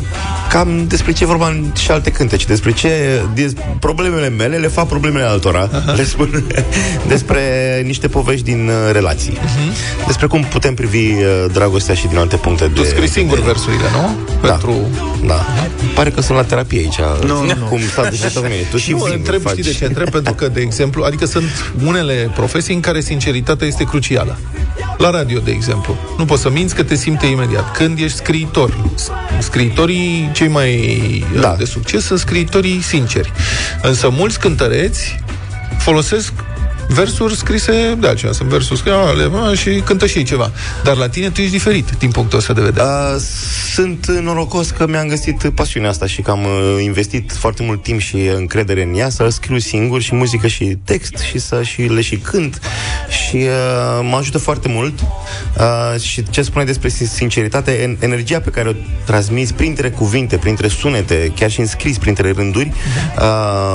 [0.50, 4.68] cam despre ce e vorba în și alte cântece, despre ce des, problemele mele le
[4.68, 6.44] fac problemele altora, le spun
[7.14, 7.42] despre
[7.86, 9.38] niște povești din uh, relații,
[10.06, 12.88] despre cum putem privi uh, dragostea și din alte puncte Tu de...
[12.88, 14.18] scrii singur versurile, nu?
[14.42, 14.52] Da.
[14.52, 14.76] Pentru...
[15.26, 15.46] Da.
[15.96, 17.00] Pare că sunt la terapie aici.
[17.26, 17.66] Nu, nu, nu.
[17.70, 18.56] Cum s-a deșteptat mine.
[18.72, 19.52] Tu și nu, singur întreb, faci.
[19.52, 19.86] știi de ce?
[19.86, 24.38] Întreb pentru că, de exemplu, adică sunt unele profesii în care sinceritatea este crucială.
[24.98, 25.98] La radio, de exemplu.
[26.18, 27.72] Nu poți să minți că te simte imediat.
[27.78, 31.40] Când ești scriitor, s- scriitorii cei mai Da.
[31.40, 31.56] da.
[31.58, 33.32] de succes sunt scriitorii sinceri.
[33.82, 35.20] Însă mulți cântăreți
[35.78, 36.34] folosesc
[36.88, 40.52] versuri scrise de aceea, sunt versuri scrise ale, mă, și cântă și ei ceva.
[40.84, 42.86] Dar la tine tu ești diferit din punctul ăsta de vedere.
[42.86, 43.22] Uh,
[43.74, 48.00] sunt norocos că mi-am găsit pasiunea asta și că am uh, investit foarte mult timp
[48.00, 52.02] și încredere în ea, să scriu singur și muzică și text și să și le
[52.02, 52.62] și cânt
[53.10, 58.40] și uh, mă ajută foarte mult uh, și ce spune despre sin- sinceritate, en- energia
[58.40, 58.74] pe care o
[59.06, 63.24] transmiți printre cuvinte, printre sunete, chiar și înscris printre rânduri uh,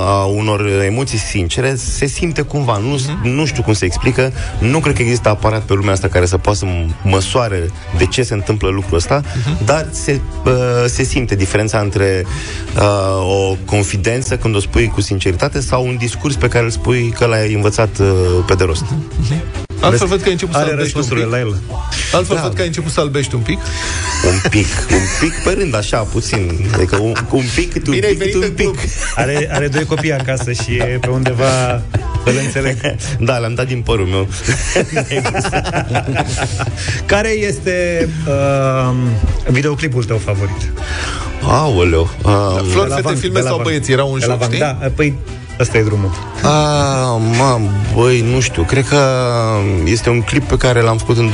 [0.07, 4.95] a unor emoții sincere, se simte cumva, nu, nu știu cum se explică, nu cred
[4.95, 8.35] că există aparat pe lumea asta care să poată să m- măsoare de ce se
[8.35, 9.23] întâmplă lucrul ăsta,
[9.65, 10.53] dar se, uh,
[10.87, 12.25] se simte diferența între
[12.77, 17.15] uh, o confidență când o spui cu sinceritate sau un discurs pe care îl spui
[17.19, 18.07] că l-ai învățat uh,
[18.47, 18.85] pe de rost.
[19.83, 21.35] Altfel văd că ai început să Are albești un răspunsurile pic.
[21.35, 21.79] la el.
[22.13, 23.59] Altfel văd că ai început să albești un pic.
[24.27, 26.69] Un pic, un pic pe rând, așa, puțin.
[26.75, 28.65] Adică un, un pic, cât un Bine ai pic, cât venit un în pic.
[28.67, 28.91] club.
[29.15, 31.83] Are, are doi copii acasă și e pe undeva
[32.25, 32.77] îl înțeleg.
[33.19, 34.29] Da, l-am dat din părul meu.
[37.07, 38.95] Care este uh,
[39.47, 40.73] videoclipul tău favorit?
[41.43, 42.11] Aoleu.
[42.25, 42.31] Uh,
[42.71, 43.69] Flori, De la fete, Vang, filme de la sau Vang.
[43.69, 43.93] băieți?
[43.93, 44.65] Era un De la joc, Vang, știi?
[44.65, 45.15] Da, păi
[45.63, 46.11] ăsta e drumul.
[46.43, 47.61] A, mă,
[47.95, 48.99] băi, nu știu, cred că
[49.85, 51.31] este un clip pe care l-am făcut în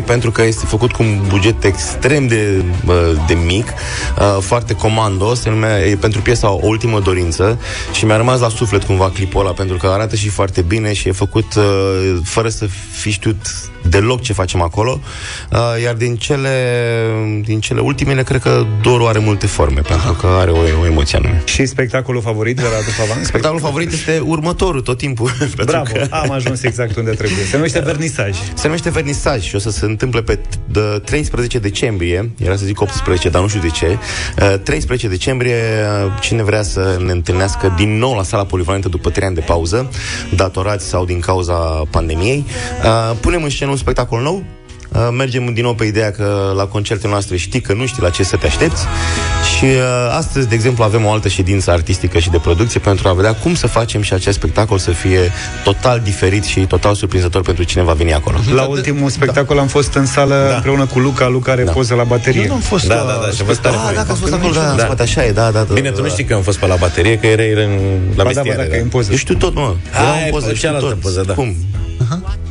[0.00, 4.74] 2001-2002 pentru că este făcut cu un buget extrem de, bă, de mic, uh, foarte
[4.74, 7.58] comando, se numea, e pentru piesa O Ultimă Dorință
[7.92, 11.08] și mi-a rămas la suflet cumva clipul ăla pentru că arată și foarte bine și
[11.08, 15.00] e făcut uh, fără să fi știut deloc ce facem acolo,
[15.52, 16.50] uh, iar din cele,
[17.44, 21.18] din cele ultimele cred că Doru are multe forme pentru că are o, o emoție
[21.18, 21.42] anume.
[21.44, 23.24] Și spectacolul favorit de la Radu Favan?
[23.24, 25.30] Spectacolul favorit este următorul tot timpul.
[25.56, 27.44] pentru Bravo, că- am ajuns exact unde trebuie.
[27.44, 28.36] Se numește vernisaj.
[28.54, 32.64] Se numește vernisaj și o să se întâmple pe t- de 13 decembrie, era să
[32.64, 33.98] zic 18, dar nu știu de ce.
[34.42, 35.54] Uh, 13 decembrie,
[36.06, 39.40] uh, cine vrea să ne întâlnească din nou la sala polivalentă după 3 ani de
[39.40, 39.90] pauză,
[40.34, 41.54] datorați sau din cauza
[41.90, 42.44] pandemiei,
[42.84, 44.42] uh, punem în scenă un spectacol nou,
[44.94, 48.10] Uh, mergem din nou pe ideea că la concertele noastre știi că nu știi la
[48.10, 48.82] ce să te aștepți
[49.56, 53.12] și uh, astăzi, de exemplu, avem o altă ședință artistică și de producție pentru a
[53.12, 55.32] vedea cum să facem și acest spectacol să fie
[55.64, 58.36] total diferit și total surprinzător pentru cine va veni acolo.
[58.54, 60.54] La ultimul spectacol am fost în sală Da.
[60.54, 61.28] împreună cu Luca.
[61.28, 62.40] Luca are poză la baterie.
[62.40, 63.78] Eu nu am fost Da, la da, da, și a fost tare spectacol.
[63.84, 63.88] fain.
[63.88, 64.64] Ah, dacă a fost Nu acolo, știu.
[64.64, 65.74] da, în spate, așa e, da, da, da.
[65.74, 67.70] Bine, tu nu știi că am fost pe la baterie, că era el în,
[68.16, 68.62] la Ba da, ba vestiare.
[68.62, 69.10] da, că e în poză.
[69.10, 69.74] Eu știu tot, mă.
[69.92, 71.00] Ah, Era e în poză, pe știu cealaltă tot.
[71.00, 71.34] poză, da.
[71.34, 71.56] Cum?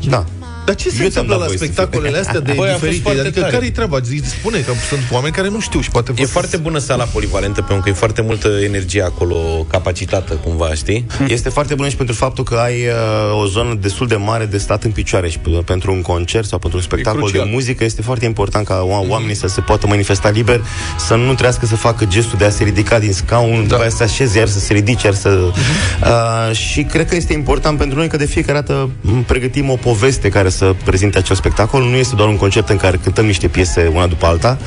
[0.09, 0.25] Da.
[0.65, 2.71] Dar ce se Eu ți-am întâmplă dat la voie să spectacolele astea de Băi, a
[2.71, 3.01] fost diferite?
[3.03, 3.51] foarte Adică tare.
[3.53, 3.99] care-i treaba?
[3.99, 7.61] Zi- Spune că sunt oameni care nu știu și poate E foarte bună sala polivalentă,
[7.61, 9.35] pentru că e foarte multă energie acolo,
[9.69, 11.05] capacitată, cumva, știi?
[11.27, 14.57] Este foarte bună și pentru faptul că ai uh, o zonă destul de mare de
[14.57, 17.47] stat în picioare și p- pentru un concert sau pentru un spectacol de crucial.
[17.53, 20.61] muzică este foarte important ca o- oamenii să se poată manifesta liber,
[21.07, 23.61] să nu trească să facă gestul de a se ridica din scaun, da.
[23.67, 25.29] după aia să se așeze, iar să se ridice, iar să...
[25.29, 29.75] Uh, și cred că este important pentru noi că de fiecare dată m, pregătim o
[29.75, 31.83] poveste care să prezinte acel spectacol.
[31.83, 34.57] Nu este doar un concert în care cântăm niște piese una după alta.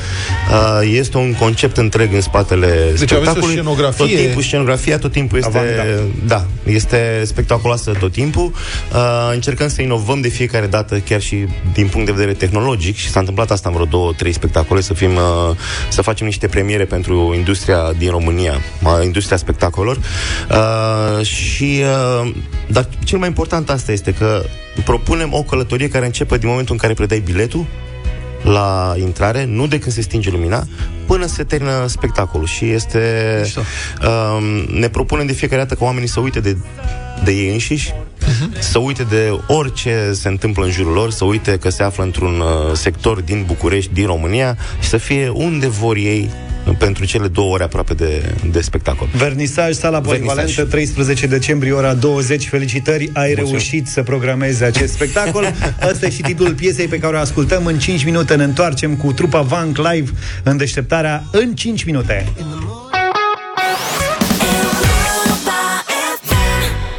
[0.51, 3.53] Uh, este un concept întreg în spatele Deci aveți o spectacolului.
[3.53, 4.05] scenografie.
[4.05, 6.01] Tot timpul scenografia tot timpul este Avantgard.
[6.25, 8.53] da, este spectaculoasă tot timpul.
[8.93, 13.09] Uh, încercăm să inovăm de fiecare dată, chiar și din punct de vedere tehnologic și
[13.09, 15.55] s-a întâmplat asta în vreo două, trei spectacole, să fim, uh,
[15.89, 18.53] să facem niște premiere pentru industria din România,
[18.83, 19.97] uh, industria spectacolelor.
[20.49, 21.83] Uh, și,
[22.23, 22.31] uh,
[22.67, 24.43] dar cel mai important asta este că
[24.85, 27.65] propunem o călătorie care începe din momentul în care predai biletul
[28.43, 30.67] la intrare, nu de când se stinge lumina,
[31.05, 32.45] până se termină spectacolul.
[32.45, 33.01] Și este...
[34.37, 34.43] Um,
[34.79, 36.57] ne propunem de fiecare dată ca oamenii să uite de,
[37.23, 37.93] de ei înșiși,
[38.59, 42.39] să uite de orice se întâmplă în jurul lor, să uite că se află într-un
[42.39, 46.29] uh, sector din București, din România și să fie unde vor ei
[46.77, 49.07] pentru cele două ore aproape de, de spectacol.
[49.17, 50.69] Vernisaj, sala polivalentă, Vernisaj.
[50.69, 52.47] 13 decembrie, ora 20.
[52.47, 55.53] Felicitări, ai reușit să programezi acest spectacol.
[55.91, 57.65] Ăsta e și titlul piesei pe care o ascultăm.
[57.65, 60.11] În 5 minute ne întoarcem cu trupa Vank live
[60.43, 62.25] în deșteptarea în 5 minute.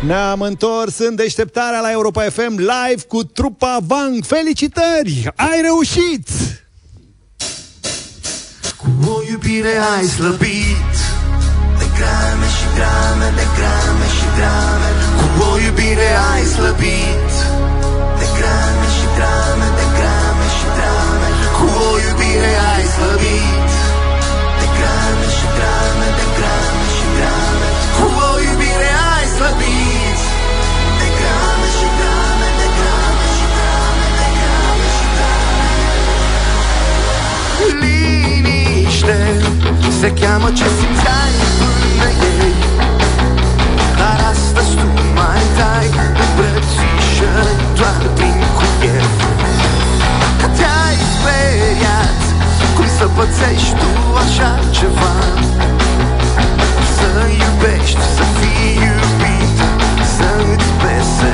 [0.06, 4.24] Ne-am întors în deșteptarea la Europa FM live cu trupa Vang.
[4.24, 5.32] Felicitări!
[5.36, 6.28] Ai reușit!
[8.84, 10.94] Cu o iubire ai slăbit.
[11.78, 14.88] De grame și grame, de grame și grame.
[15.20, 17.32] Cu o iubire ai slăbit.
[18.20, 21.28] De grame și grame, de grame și grame.
[21.56, 23.53] Cu o iubire ai slăbit
[40.04, 42.08] Se cheamă ce simțeai până
[42.42, 42.54] ei.
[43.98, 44.86] Dar astăzi tu
[45.18, 45.88] mai dai
[46.24, 49.06] îmbrățișări doar prin cuier
[50.40, 52.20] Că te-ai speriat
[52.76, 53.90] Cum să pățești tu
[54.22, 55.14] așa ceva?
[56.96, 57.10] Să
[57.42, 59.56] iubești, să fii iubit
[60.16, 61.33] Să îți pese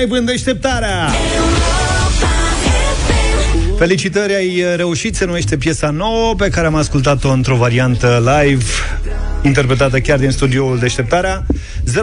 [0.00, 1.10] Live în deșteptarea!
[3.78, 8.64] Felicitări, ai reușit, se numește piesa nouă pe care am ascultat-o într-o variantă live
[9.42, 11.46] interpretată chiar din studioul Deșteptarea
[11.90, 11.94] 0372069599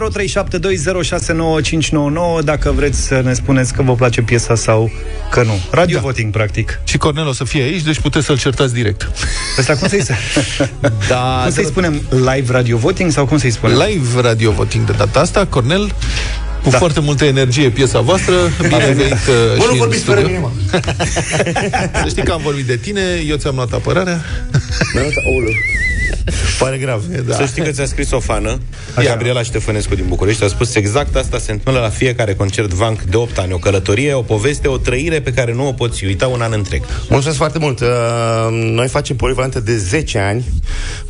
[2.44, 4.92] dacă vreți să ne spuneți că vă place piesa sau
[5.32, 5.60] că nu.
[5.72, 6.02] Radio da.
[6.02, 6.80] voting, practic.
[6.84, 9.10] Și Cornel o să fie aici, deci puteți să-l certați direct.
[9.60, 10.06] Asta cum să-i,
[11.10, 12.02] da, cum să-i spunem?
[12.10, 13.84] Live radio voting sau cum să-i spunem?
[13.88, 15.92] Live radio voting de data asta, Cornel
[16.68, 16.78] cu da.
[16.78, 20.22] foarte multă energie piesa voastră Bine venit uh, Bă, și nu în vorbiți studio.
[20.22, 20.52] fără mine, mă.
[22.02, 24.22] Să știi că am vorbit de tine Eu ți-am luat apărarea
[24.94, 25.54] Mi-a luat, aoleu.
[26.60, 27.04] Pare grav.
[27.06, 27.22] Da.
[27.22, 27.36] Da.
[27.36, 28.60] Să știi că ți-a scris o fană,
[29.04, 33.18] Gabriela Ștefănescu din București, a spus exact asta se întâmplă la fiecare concert Vanc de
[33.18, 33.54] 8 ani.
[33.54, 36.82] O călătorie, o poveste, o trăire pe care nu o poți uita un an întreg.
[37.10, 37.80] Mulțumesc foarte mult.
[37.80, 37.88] Uh,
[38.52, 40.46] Noi facem polivalentă de 10 ani.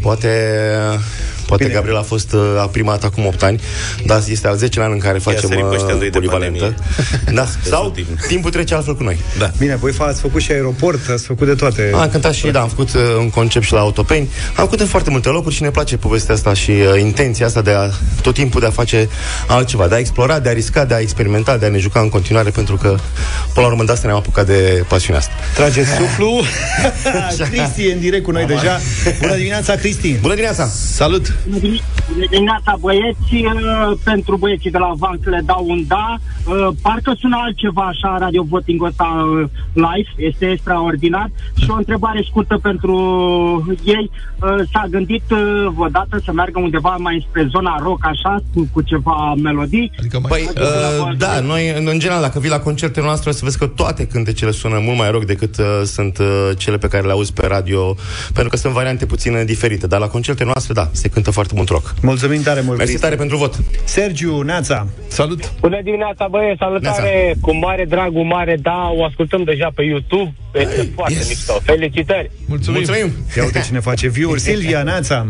[0.02, 0.30] Poate,
[1.48, 1.76] poate Bine.
[1.76, 3.62] Gabriela a fost uh, a prima dată acum 8 ani,
[4.06, 6.74] dar este al 10 an în care facem sărim pe ăștia uh, doi de polivalentă.
[7.34, 7.46] Da.
[7.72, 7.94] Sau
[8.28, 9.18] timpul trece altfel cu noi.
[9.40, 9.52] Da.
[9.58, 11.92] Bine, voi fa- ați făcut și aeroport, ați făcut de toate.
[11.94, 14.30] Am cântat și, da, am făcut uh, un concept și la Autopeni.
[14.48, 17.62] Am făcut în foarte multe locuri și ne place povestea asta și uh, intenția asta
[17.62, 17.90] de a,
[18.22, 19.10] tot timpul de a face
[19.48, 22.10] altceva, de a explora, de a risca, de a experimenta, de a ne juca în
[22.10, 22.88] continuare, pentru că,
[23.54, 25.34] până la urmă, de asta ne-am apucat de pasiunea asta.
[25.56, 26.42] Trage suflu.
[27.50, 28.80] Cristi e în direct cu noi deja.
[29.20, 30.14] Bună dimineața, Cristi.
[30.14, 30.66] Bună dimineața.
[30.94, 31.34] Salut.
[31.48, 33.34] Bună dimineața, băieți.
[33.34, 36.16] Uh, Pentru băieții de la Vanc le dau un da.
[36.46, 40.10] Uh, Parcă sună altceva așa radio voting ăsta uh, live.
[40.16, 41.30] Este extraordinar.
[41.56, 42.96] Și o întrebare scurtă pentru
[43.84, 44.12] ei.
[44.42, 48.82] Uh, S-a gândit uh, vreodată să meargă undeva mai spre zona rock, așa, cu, cu
[48.82, 49.92] ceva melodii?
[50.00, 53.42] Adică Păi, uh, da, noi, în, în general, dacă vii la concertele noastre, o să
[53.44, 57.06] vezi că toate cântecele sună mult mai rock decât uh, sunt uh, cele pe care
[57.06, 57.96] le auzi pe radio,
[58.34, 59.88] pentru că sunt variante puțin uh, diferite.
[59.88, 61.94] Dar la concertele noastre, da, se cântă foarte mult rock.
[62.02, 63.02] Mulțumim tare mult, Mersi Cristi.
[63.02, 63.60] tare pentru vot.
[63.84, 64.88] Sergiu, Neața.
[65.18, 65.54] Salut.
[65.60, 67.36] Bună dimineața, băieți, salutare!
[67.42, 70.34] Cu mare drag, cu mare da, o ascultăm deja pe YouTube.
[70.54, 71.28] Este foarte yes.
[71.28, 71.54] mișto.
[71.64, 72.32] Felicitări!
[72.48, 72.84] Mulțumim.
[72.86, 73.12] Mulțumim.
[73.38, 74.40] Ia uite cine face view-uri.
[74.50, 75.28] Silvia, Neața.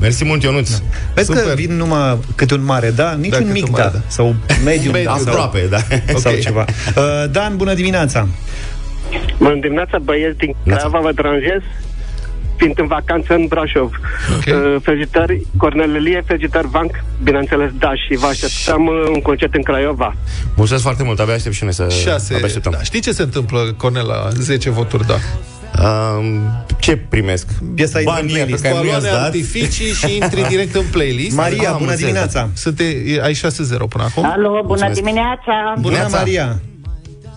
[0.00, 0.70] Mersi mult, Ionuț.
[1.14, 1.54] Vezi că Super.
[1.54, 3.98] vin numai câte un mare da, nici Da, un câte mic un mare da, da.
[4.08, 4.34] sau
[4.64, 5.78] medium da, sau, Aproape, da.
[6.22, 6.40] sau Ok.
[6.40, 6.64] ceva.
[6.96, 8.28] Uh, Dan, bună dimineața.
[9.38, 11.60] Bună dimineața, băieți din Craiova, vă deranjez.
[12.56, 13.90] Fiind în vacanță în Brașov.
[14.36, 14.44] Ok.
[14.46, 16.90] Uh, felicitări, Cornel Elie, felicitări, Vanc.
[17.22, 20.14] Bineînțeles, da, și vă așteptăm uh, un concert în Craiova.
[20.56, 21.86] Mulțumesc foarte mult, abia aștept și noi să...
[22.02, 22.34] Șase.
[22.34, 22.72] Abia așteptăm.
[22.72, 22.82] Da.
[22.82, 25.14] Știi ce se întâmplă, Cornel, la 10 voturi, da?
[25.82, 26.40] Um,
[26.80, 27.46] ce primesc?
[27.74, 28.62] Piesa e în Banii ăia pe playlist.
[28.62, 29.24] care mi-i Baloane dat.
[29.24, 31.36] artificii și intri direct în playlist.
[31.36, 32.48] Maria, am bună înțeles, dimineața.
[32.54, 33.38] Sunt, e- ai 6-0
[33.88, 34.24] până acum.
[34.24, 34.94] Alo, bună Mulțumesc.
[35.00, 35.74] dimineața!
[35.80, 36.16] Bună, Neața.
[36.16, 36.60] Maria.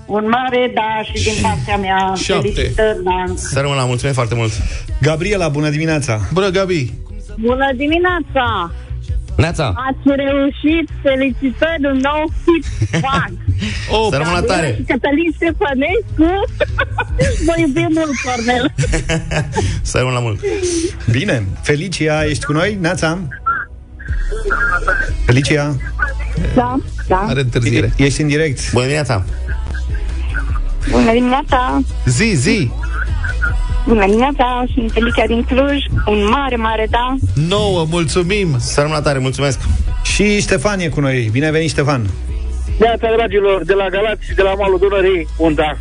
[0.05, 2.13] Un mare da și din partea mea.
[2.15, 2.47] Șapte.
[2.51, 3.37] Felicitări, Dan.
[3.37, 4.51] Să rămână, mulțumim foarte mult.
[5.01, 6.19] Gabriela, bună dimineața.
[6.33, 6.93] Bună, Gabi.
[7.39, 8.71] Bună dimineața!
[9.37, 9.73] Neața!
[9.87, 13.31] Ați reușit, felicitări, un nou hit fac.
[13.91, 14.73] Oh, să rămân la tare!
[14.75, 16.43] Și Cătălin Stefănescu,
[17.45, 18.73] vă iubim mult, Cornel.
[19.81, 20.39] Să rămân la mult!
[21.11, 22.77] Bine, Felicia, ești cu noi?
[22.81, 23.19] Neața?
[25.25, 25.75] Felicia?
[26.55, 26.75] Da,
[27.07, 27.25] da.
[27.27, 27.93] Are întârziere.
[27.97, 28.71] E- Ești în direct.
[28.71, 29.23] Bună dimineața!
[30.91, 31.81] Bună dimineața!
[32.05, 32.69] Zi, zi!
[33.87, 37.15] Bună dimineața, sunt Felicia din Cluj, un mare, mare da.
[37.47, 38.55] Nouă, mulțumim!
[38.59, 39.59] Să rămân la tare, mulțumesc!
[40.03, 41.29] Și Ștefan e cu noi.
[41.31, 42.09] Bine ai venit, Ștefan.
[42.79, 45.77] Neața, dragilor, de la Galați și de la malul Dunării, un da.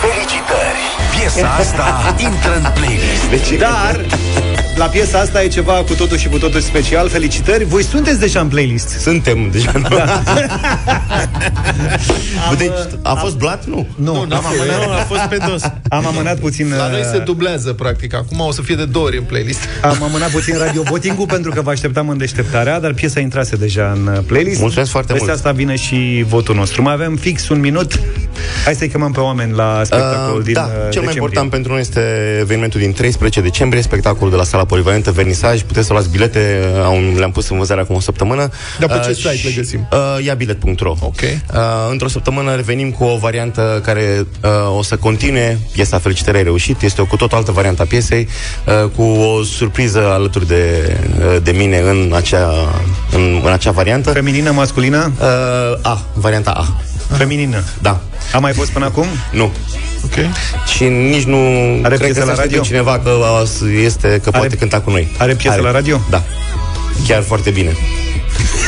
[0.00, 0.82] Felicitări!
[1.18, 3.30] Piesa asta intră în playlist.
[3.30, 4.00] Deci, dar,
[4.76, 7.08] la piesa asta e ceva cu totul și cu totul special.
[7.08, 7.64] Felicitări!
[7.64, 8.88] Voi sunteți deja în playlist.
[8.88, 9.72] Suntem deja.
[9.74, 9.88] Nu?
[9.96, 10.22] Da.
[12.48, 12.70] Am, deci,
[13.02, 13.66] a fost blat?
[13.66, 13.86] Nu.
[13.94, 14.60] Nu, Nu, am n-a fost.
[14.60, 15.62] amânat, Nu, a fost pe dos.
[15.88, 16.72] am amânat puțin...
[16.76, 18.14] La noi uh, se dublează, practic.
[18.14, 19.58] Acum o să fie de două ori în playlist.
[19.82, 23.92] Am amânat puțin radio voting pentru că vă așteptam în deșteptarea, dar piesa intrase deja
[23.94, 24.60] în uh, playlist.
[24.60, 25.38] Mulțumesc foarte Peste mult.
[25.38, 26.82] asta vine și votul nostru.
[26.82, 28.00] Mai avem fix un minut.
[28.64, 31.12] Hai să-i chemăm pe oameni la spectacolul Uh, din da, uh, cel mai decembrie.
[31.14, 32.00] important pentru noi este
[32.40, 35.62] evenimentul din 13 decembrie, spectacolul de la sala polivalentă Vernisaj.
[35.62, 38.48] Puteți să luați bilete, au- le-am pus în vânzare acum o săptămână.
[38.78, 39.88] Dar pe ce Uh, site și- le găsim?
[39.92, 41.20] Uh, iabilet.ro Ok.
[41.20, 41.28] Uh,
[41.90, 45.58] într-o săptămână revenim cu o variantă care uh, o să continue.
[45.72, 46.82] Piesa Felicitări ai reușit.
[46.82, 48.28] Este o cu tot altă variantă a piesei,
[48.66, 52.50] uh, cu o surpriză alături de, uh, de mine în acea,
[53.12, 54.10] în, în acea variantă.
[54.10, 55.12] Feminină, masculină?
[55.20, 56.80] Uh, A, varianta A.
[57.16, 57.62] Feminină.
[57.82, 58.00] Da.
[58.32, 59.06] A mai fost până acum?
[59.32, 59.52] Nu.
[60.04, 60.12] Ok.
[60.76, 61.36] Și nici nu
[61.82, 62.60] Are cred piesă că la se radio?
[62.60, 65.08] așteaptă cineva că uh, este că poate cânta cu noi.
[65.18, 66.00] Are piesă la radio?
[66.10, 66.22] Da.
[67.06, 67.76] Chiar foarte bine.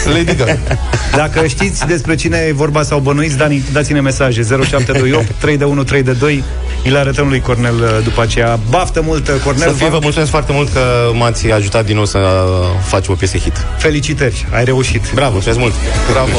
[0.05, 0.59] Lady Gaga.
[1.17, 5.85] Dacă știți despre cine e vorba sau bănuiți, da- dați-ne mesaje 0728 3 de 1
[5.85, 6.45] 3 de 2
[6.85, 8.59] îi le arătăm lui Cornel uh, după aceea.
[8.69, 9.69] Baftă multă, Cornel.
[9.69, 10.81] Să fie, vă mulțumesc foarte mult că
[11.13, 13.67] m-ați ajutat din nou să uh, facem o piesă hit.
[13.79, 15.11] Felicitări, ai reușit.
[15.15, 15.75] Bravo, mulțumesc mult.
[16.13, 16.39] Bravo.